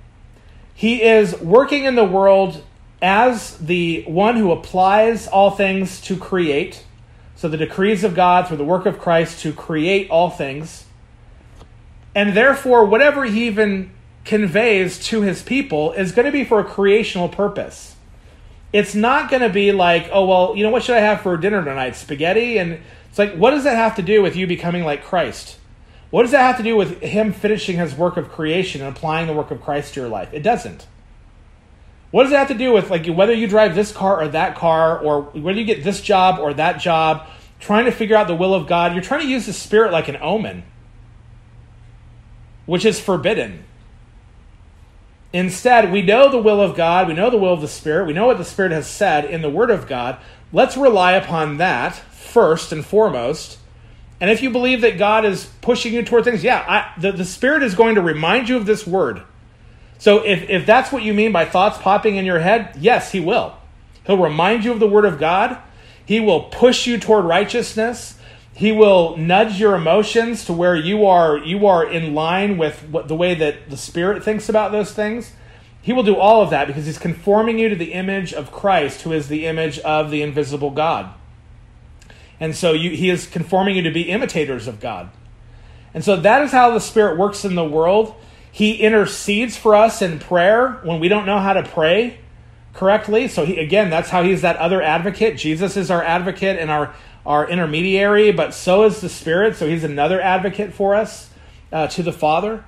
He 0.75 1.03
is 1.03 1.39
working 1.41 1.85
in 1.85 1.95
the 1.95 2.05
world 2.05 2.63
as 3.01 3.59
the 3.59 4.05
one 4.05 4.37
who 4.37 4.53
applies 4.53 5.27
all 5.27 5.51
things 5.51 6.01
to 6.03 6.17
create. 6.17 6.85
So 7.35 7.49
the 7.49 7.57
decrees 7.57 8.05
of 8.05 8.15
God 8.15 8.47
through 8.47 8.59
the 8.59 8.65
work 8.65 8.87
of 8.87 8.99
Christ 8.99 9.41
to 9.41 9.53
create 9.53 10.09
all 10.11 10.31
things. 10.31 10.85
And 12.15 12.37
therefore, 12.37 12.85
whatever 12.85 13.25
he 13.25 13.47
even 13.47 13.91
conveys 14.25 15.05
to 15.07 15.23
his 15.23 15.43
people 15.43 15.93
is 15.93 16.13
going 16.13 16.27
to 16.27 16.33
be 16.33 16.45
for 16.45 16.61
a 16.61 16.65
creational 16.65 17.29
purpose 17.29 17.97
it's 18.73 18.95
not 18.95 19.31
going 19.31 19.43
to 19.43 19.51
be 19.51 19.73
like, 19.73 20.09
oh, 20.13 20.25
well, 20.25 20.57
you 20.57 20.63
know, 20.63 20.71
what 20.71 20.83
should 20.83 20.97
I 20.97 21.01
have 21.01 21.21
for 21.21 21.37
dinner 21.37 21.65
tonight? 21.65 21.95
Spaghetti? 21.95 22.59
And 22.59 22.81
it's 23.09 23.19
like, 23.19 23.35
what 23.35 23.51
does 23.51 23.65
that 23.65 23.77
have 23.77 23.97
to 23.97 24.03
do 24.03 24.23
with 24.23 24.37
you 24.37 24.47
becoming 24.47 24.85
like 24.85 25.05
Christ? 25.05 25.59
What 26.11 26.23
does 26.23 26.33
that 26.33 26.41
have 26.41 26.57
to 26.59 26.63
do 26.63 26.77
with 26.77 27.01
him 27.01 27.33
finishing 27.33 27.77
his 27.77 27.95
work 27.95 28.17
of 28.17 28.31
creation 28.31 28.81
and 28.83 28.95
applying 28.95 29.27
the 29.27 29.33
work 29.33 29.51
of 29.51 29.63
Christ 29.63 29.95
to 29.95 30.01
your 30.01 30.09
life? 30.09 30.29
It 30.33 30.43
doesn't. 30.43 30.87
What 32.11 32.25
does 32.25 32.33
it 32.33 32.37
have 32.37 32.49
to 32.49 32.55
do 32.55 32.73
with 32.73 32.91
like 32.91 33.07
whether 33.07 33.33
you 33.33 33.47
drive 33.47 33.75
this 33.75 33.93
car 33.93 34.21
or 34.21 34.29
that 34.29 34.55
car 34.55 34.99
or 34.99 35.23
whether 35.23 35.59
you 35.59 35.65
get 35.65 35.83
this 35.83 36.03
job 36.03 36.39
or 36.39 36.53
that 36.55 36.79
job, 36.79 37.27
trying 37.59 37.87
to 37.87 37.91
figure 37.91 38.17
out 38.17 38.27
the 38.27 38.35
will 38.35 38.53
of 38.53 38.67
God? 38.67 38.93
You're 38.93 39.03
trying 39.03 39.23
to 39.23 39.29
use 39.29 39.47
the 39.47 39.55
spirit 39.55 39.93
like 39.93 40.09
an 40.09 40.19
omen, 40.21 40.65
which 42.67 42.85
is 42.85 43.01
forbidden. 43.01 43.65
Instead, 45.33 45.91
we 45.91 46.03
know 46.03 46.31
the 46.31 46.39
will 46.39 46.61
of 46.61 46.77
God, 46.77 47.09
we 47.09 47.15
know 47.15 47.31
the 47.31 47.39
will 47.39 47.55
of 47.55 47.61
the 47.61 47.69
Spirit, 47.69 48.07
we 48.07 48.13
know 48.13 48.27
what 48.27 48.39
the 48.39 48.45
Spirit 48.45 48.73
has 48.73 48.87
said 48.87 49.25
in 49.25 49.41
the 49.41 49.51
Word 49.51 49.71
of 49.71 49.87
God. 49.87 50.19
Let's 50.53 50.77
rely 50.77 51.13
upon 51.13 51.57
that 51.57 51.95
first 51.95 52.73
and 52.73 52.85
foremost. 52.85 53.59
And 54.21 54.31
if 54.31 54.43
you 54.43 54.51
believe 54.51 54.83
that 54.83 54.99
God 54.99 55.25
is 55.25 55.51
pushing 55.63 55.95
you 55.95 56.03
toward 56.03 56.25
things, 56.25 56.45
yeah, 56.45 56.65
I, 56.69 57.01
the, 57.01 57.13
the 57.13 57.25
Spirit 57.25 57.63
is 57.63 57.75
going 57.75 57.95
to 57.95 58.03
remind 58.03 58.49
you 58.49 58.57
of 58.57 58.67
this 58.67 58.87
Word. 58.87 59.23
So 59.99 60.19
if, 60.25 60.49
if 60.51 60.67
that's 60.67 60.93
what 60.93 61.03
you 61.03 61.15
mean 61.15 61.33
by 61.33 61.45
thoughts 61.45 61.79
popping 61.79 62.17
in 62.17 62.25
your 62.25 62.41
head, 62.41 62.77
yes, 62.79 63.13
He 63.13 63.21
will. 63.21 63.57
He'll 64.07 64.19
remind 64.19 64.65
you 64.65 64.73
of 64.73 64.81
the 64.81 64.89
Word 64.89 65.05
of 65.05 65.19
God. 65.19 65.59
He 66.05 66.21
will 66.21 66.43
push 66.45 66.87
you 66.87 66.99
toward 66.99 67.25
righteousness. 67.25 68.19
He 68.55 68.71
will 68.71 69.17
nudge 69.17 69.59
your 69.59 69.75
emotions 69.75 70.45
to 70.45 70.53
where 70.53 70.77
you 70.77 71.07
are 71.07 71.39
you 71.39 71.67
are 71.67 71.85
in 71.89 72.15
line 72.15 72.59
with 72.59 72.87
what 72.89 73.09
the 73.09 73.15
way 73.15 73.35
that 73.35 73.71
the 73.71 73.77
Spirit 73.77 74.23
thinks 74.23 74.49
about 74.49 74.73
those 74.73 74.93
things. 74.93 75.33
He 75.81 75.93
will 75.93 76.05
do 76.05 76.17
all 76.17 76.43
of 76.43 76.51
that 76.51 76.67
because 76.67 76.87
he's 76.87 76.99
conforming 76.99 77.59
you 77.59 77.69
to 77.69 77.75
the 77.75 77.93
image 77.93 78.33
of 78.33 78.53
Christ, 78.53 79.03
who 79.03 79.13
is 79.13 79.29
the 79.29 79.47
image 79.47 79.79
of 79.81 80.11
the 80.11 80.23
invisible 80.23 80.71
God. 80.71 81.13
And 82.39 82.55
so 82.55 82.73
you, 82.73 82.91
he 82.91 83.11
is 83.11 83.27
conforming 83.27 83.77
you 83.77 83.83
to 83.83 83.91
be 83.91 84.03
imitators 84.03 84.69
of 84.69 84.81
God. 84.81 85.11
And 85.95 86.05
so 86.05 86.17
that 86.17 86.43
is 86.43 86.53
how 86.53 86.71
the 86.71 86.81
Spirit 86.81 87.19
works 87.19 87.45
in 87.45 87.55
the 87.55 87.65
world. 87.65 88.15
He 88.51 88.75
intercedes 88.75 89.57
for 89.57 89.75
us 89.75 90.03
in 90.03 90.19
prayer 90.19 90.81
when 90.85 91.01
we 91.01 91.09
don't 91.09 91.27
know 91.27 91.39
how 91.39 91.55
to 91.55 91.63
pray 91.63 92.19
correctly. 92.75 93.29
So 93.29 93.45
he, 93.45 93.59
again, 93.59 93.91
that's 93.91 94.11
how 94.11 94.23
he's 94.23 94.43
that 94.43 94.57
other 94.57 94.83
advocate. 94.83 95.37
Jesus 95.37 95.77
is 95.77 95.91
our 95.91 96.03
advocate 96.03 96.59
and 96.59 96.71
our 96.71 96.95
our 97.25 97.49
intermediary, 97.49 98.33
but 98.33 98.55
so 98.55 98.85
is 98.85 99.01
the 99.01 99.09
Spirit. 99.09 99.57
So 99.57 99.69
he's 99.69 99.85
another 99.85 100.21
advocate 100.21 100.73
for 100.73 100.95
us 100.95 101.31
uh, 101.73 101.87
to 101.89 102.03
the 102.03 102.13
Father. 102.13 102.65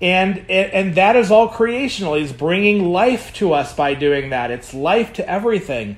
And, 0.00 0.50
and 0.50 0.94
that 0.96 1.16
is 1.16 1.30
all 1.30 1.48
creational. 1.48 2.14
He's 2.14 2.32
bringing 2.32 2.84
life 2.84 3.32
to 3.34 3.54
us 3.54 3.74
by 3.74 3.94
doing 3.94 4.30
that. 4.30 4.50
It's 4.50 4.74
life 4.74 5.14
to 5.14 5.28
everything 5.28 5.96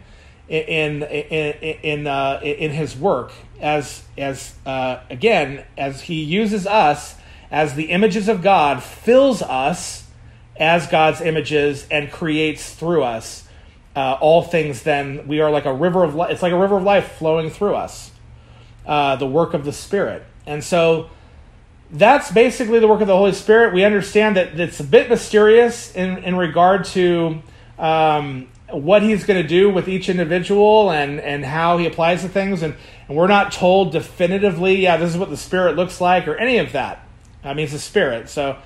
in 0.49 1.03
in 1.03 1.53
in 1.83 2.07
uh, 2.07 2.41
in 2.43 2.71
his 2.71 2.97
work 2.97 3.33
as 3.61 4.03
as 4.17 4.55
uh, 4.65 5.01
again 5.11 5.65
as 5.77 6.03
he 6.03 6.23
uses 6.23 6.67
us 6.67 7.17
as 7.51 7.75
the 7.75 7.91
images 7.91 8.29
of 8.29 8.43
God 8.43 8.83
fills 8.83 9.43
us 9.43 10.09
as 10.57 10.87
God's 10.87 11.21
images 11.21 11.87
and 11.91 12.11
creates 12.11 12.75
through 12.75 13.05
us 13.05 13.48
uh, 13.99 14.19
all 14.21 14.43
things 14.43 14.83
then 14.83 15.27
we 15.27 15.41
are 15.41 15.51
like 15.51 15.65
a 15.65 15.73
river 15.73 16.05
of 16.05 16.15
life 16.15 16.31
it's 16.31 16.43
like 16.43 16.53
a 16.53 16.59
river 16.59 16.77
of 16.77 16.83
life 16.83 17.13
flowing 17.19 17.51
through 17.51 17.75
us 17.75 18.13
uh, 18.89 19.17
the 19.17 19.27
work 19.27 19.53
of 19.53 19.65
the 19.67 19.73
spirit. 19.73 20.25
And 20.47 20.65
so 20.65 21.11
that's 21.91 22.33
basically 22.33 22.81
the 22.81 22.89
work 22.89 23.03
of 23.03 23.07
the 23.07 23.17
holy 23.17 23.35
spirit. 23.35 23.75
We 23.75 23.85
understand 23.85 24.37
that 24.37 24.59
it's 24.59 24.81
a 24.81 24.85
bit 24.85 25.11
mysterious 25.11 25.95
in, 25.95 26.19
in 26.25 26.37
regard 26.37 26.87
to 26.87 27.43
um, 27.79 28.49
what 28.71 29.03
he's 29.03 29.25
going 29.25 29.41
to 29.43 29.49
do 29.49 29.69
with 29.71 29.89
each 29.89 30.09
individual 30.09 30.91
and, 30.91 31.21
and 31.21 31.45
how 31.45 31.77
he 31.77 31.87
applies 31.87 32.23
to 32.23 32.29
things 32.29 32.63
and, 32.63 32.75
and 33.09 33.17
we're 33.17 33.29
not 33.29 33.53
told 33.53 33.93
definitively 33.93 34.77
yeah 34.77 34.97
this 34.97 35.11
is 35.11 35.17
what 35.17 35.31
the 35.31 35.37
spirit 35.37 35.77
looks 35.77 36.01
like 36.01 36.27
or 36.27 36.37
any 36.37 36.59
of 36.59 36.73
that. 36.73 37.07
I 37.45 37.55
mean 37.55 37.67
it's 37.67 37.75
a 37.75 37.79
spirit 37.79 38.29
so 38.29 38.57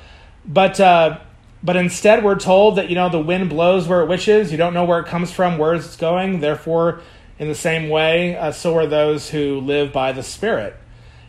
but 0.44 0.80
uh, 0.80 1.18
but 1.64 1.76
instead, 1.76 2.24
we're 2.24 2.38
told 2.38 2.76
that, 2.76 2.88
you 2.88 2.96
know, 2.96 3.08
the 3.08 3.20
wind 3.20 3.48
blows 3.48 3.86
where 3.86 4.00
it 4.00 4.08
wishes. 4.08 4.50
You 4.50 4.58
don't 4.58 4.74
know 4.74 4.84
where 4.84 4.98
it 4.98 5.06
comes 5.06 5.30
from, 5.30 5.58
where 5.58 5.74
it's 5.74 5.96
going. 5.96 6.40
Therefore, 6.40 7.02
in 7.38 7.48
the 7.48 7.54
same 7.54 7.88
way, 7.88 8.36
uh, 8.36 8.50
so 8.50 8.76
are 8.76 8.86
those 8.86 9.30
who 9.30 9.60
live 9.60 9.92
by 9.92 10.12
the 10.12 10.22
Spirit. 10.22 10.76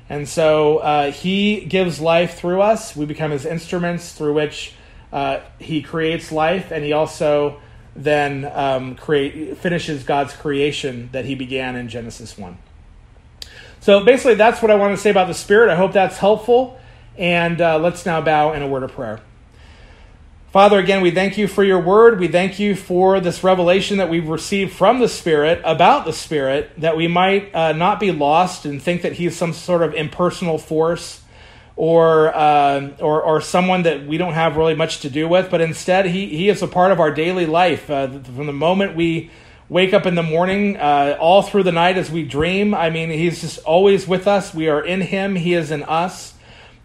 And 0.10 0.28
so 0.28 0.80
uh, 0.80 1.12
he 1.12 1.66
gives 1.66 2.00
life 2.00 2.36
through 2.38 2.62
us. 2.62 2.96
We 2.96 3.06
become 3.06 3.32
his 3.32 3.46
instruments 3.46 4.14
through 4.14 4.34
which 4.34 4.74
uh, 5.12 5.42
he 5.60 5.84
creates 5.84 6.32
life, 6.32 6.72
and 6.72 6.84
he 6.84 6.94
also 6.94 7.62
then 7.96 8.50
um, 8.54 8.96
create, 8.96 9.58
finishes 9.58 10.04
God's 10.04 10.34
creation 10.34 11.10
that 11.12 11.26
he 11.26 11.36
began 11.36 11.76
in 11.76 11.88
Genesis 11.90 12.38
1. 12.38 12.58
So 13.82 14.04
basically, 14.04 14.36
that's 14.36 14.64
what 14.64 14.72
I 14.72 14.76
want 14.76 14.96
to 14.96 15.02
say 15.02 15.12
about 15.12 15.28
the 15.28 15.34
Spirit. 15.36 15.70
I 15.70 15.76
hope 15.76 15.94
that's 15.94 16.18
helpful. 16.18 16.80
And 17.18 17.62
uh, 17.62 17.78
let's 17.78 18.06
now 18.06 18.22
bow 18.22 18.54
in 18.54 18.64
a 18.64 18.68
word 18.68 18.82
of 18.82 18.92
prayer. 18.94 19.20
Father, 20.54 20.78
again, 20.78 21.02
we 21.02 21.10
thank 21.10 21.40
you 21.40 21.48
for 21.48 21.64
your 21.64 21.80
word. 21.80 22.20
We 22.20 22.28
thank 22.28 22.60
you 22.60 22.76
for 22.76 23.20
this 23.20 23.44
revelation 23.44 23.98
that 23.98 24.08
we've 24.08 24.30
received 24.30 24.72
from 24.72 25.00
the 25.00 25.10
Spirit 25.10 25.60
about 25.66 26.06
the 26.06 26.14
Spirit, 26.14 26.80
that 26.80 26.96
we 26.96 27.08
might 27.08 27.56
uh, 27.56 27.72
not 27.72 28.00
be 28.00 28.12
lost 28.12 28.64
and 28.64 28.80
think 28.80 29.02
that 29.02 29.14
he's 29.14 29.36
some 29.36 29.52
sort 29.52 29.82
of 29.82 29.96
impersonal 29.96 30.60
force 30.60 31.24
or, 31.76 32.32
uh, 32.36 32.92
or, 33.00 33.24
or 33.24 33.42
someone 33.42 33.82
that 33.82 34.06
we 34.06 34.20
don't 34.20 34.34
have 34.34 34.56
really 34.56 34.76
much 34.76 35.00
to 35.00 35.10
do 35.10 35.28
with, 35.28 35.50
but 35.50 35.60
instead 35.60 36.06
he, 36.06 36.28
he 36.28 36.50
is 36.50 36.62
a 36.62 36.68
part 36.68 36.92
of 36.92 37.00
our 37.00 37.10
daily 37.10 37.48
life. 37.48 37.90
Uh, 37.90 38.20
from 38.20 38.46
the 38.46 38.54
moment 38.54 38.96
we 38.96 39.32
wake 39.70 39.92
up 39.92 40.06
in 40.06 40.14
the 40.14 40.22
morning, 40.22 40.78
uh, 40.78 41.18
all 41.20 41.42
through 41.42 41.64
the 41.64 41.72
night 41.72 41.98
as 41.98 42.12
we 42.12 42.24
dream, 42.24 42.76
I 42.76 42.92
mean, 42.92 43.10
he's 43.10 43.42
just 43.42 43.58
always 43.64 44.08
with 44.08 44.28
us. 44.28 44.54
We 44.54 44.70
are 44.70 44.86
in 44.86 45.02
him, 45.02 45.34
he 45.34 45.56
is 45.56 45.72
in 45.72 45.82
us. 45.82 46.36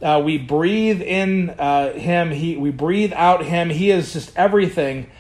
Uh, 0.00 0.22
we 0.24 0.38
breathe 0.38 1.02
in 1.02 1.50
uh, 1.50 1.92
Him. 1.92 2.30
He, 2.30 2.56
we 2.56 2.70
breathe 2.70 3.12
out 3.14 3.44
Him. 3.44 3.68
He 3.70 3.90
is 3.90 4.12
just 4.12 4.36
everything 4.36 5.10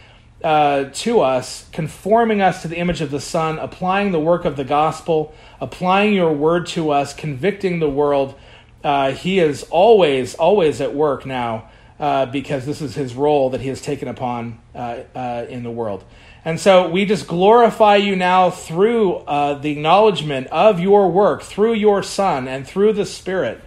uh, 0.42 0.84
to 0.92 1.20
us, 1.20 1.68
conforming 1.72 2.40
us 2.40 2.62
to 2.62 2.68
the 2.68 2.76
image 2.76 3.00
of 3.00 3.10
the 3.10 3.20
Son, 3.20 3.58
applying 3.58 4.12
the 4.12 4.20
work 4.20 4.44
of 4.44 4.56
the 4.56 4.64
gospel, 4.64 5.34
applying 5.60 6.14
your 6.14 6.32
word 6.32 6.66
to 6.68 6.90
us, 6.90 7.12
convicting 7.12 7.80
the 7.80 7.90
world. 7.90 8.36
Uh, 8.84 9.10
he 9.10 9.40
is 9.40 9.64
always, 9.64 10.36
always 10.36 10.80
at 10.80 10.94
work 10.94 11.26
now 11.26 11.68
uh, 11.98 12.26
because 12.26 12.64
this 12.64 12.80
is 12.80 12.94
His 12.94 13.14
role 13.14 13.50
that 13.50 13.60
He 13.60 13.68
has 13.68 13.82
taken 13.82 14.06
upon 14.06 14.60
uh, 14.76 15.46
in 15.48 15.64
the 15.64 15.72
world. 15.72 16.04
And 16.44 16.60
so 16.60 16.88
we 16.88 17.04
just 17.04 17.26
glorify 17.26 17.96
you 17.96 18.14
now 18.14 18.50
through 18.50 19.24
the 19.26 19.70
acknowledgement 19.70 20.46
of 20.46 20.78
your 20.78 21.10
work, 21.10 21.42
through 21.42 21.74
your 21.74 22.04
Son, 22.04 22.46
and 22.46 22.64
through 22.64 22.92
the 22.92 23.04
Spirit 23.04 23.60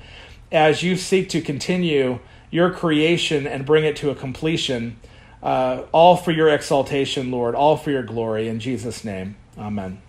as 0.51 0.83
you 0.83 0.95
seek 0.95 1.29
to 1.29 1.41
continue 1.41 2.19
your 2.49 2.71
creation 2.71 3.47
and 3.47 3.65
bring 3.65 3.85
it 3.85 3.95
to 3.97 4.09
a 4.09 4.15
completion 4.15 4.97
uh, 5.41 5.83
all 5.91 6.15
for 6.15 6.31
your 6.31 6.49
exaltation, 6.49 7.31
Lord, 7.31 7.55
all 7.55 7.77
for 7.77 7.89
your 7.91 8.03
glory. 8.03 8.47
In 8.47 8.59
Jesus' 8.59 9.03
name, 9.03 9.35
amen. 9.57 10.01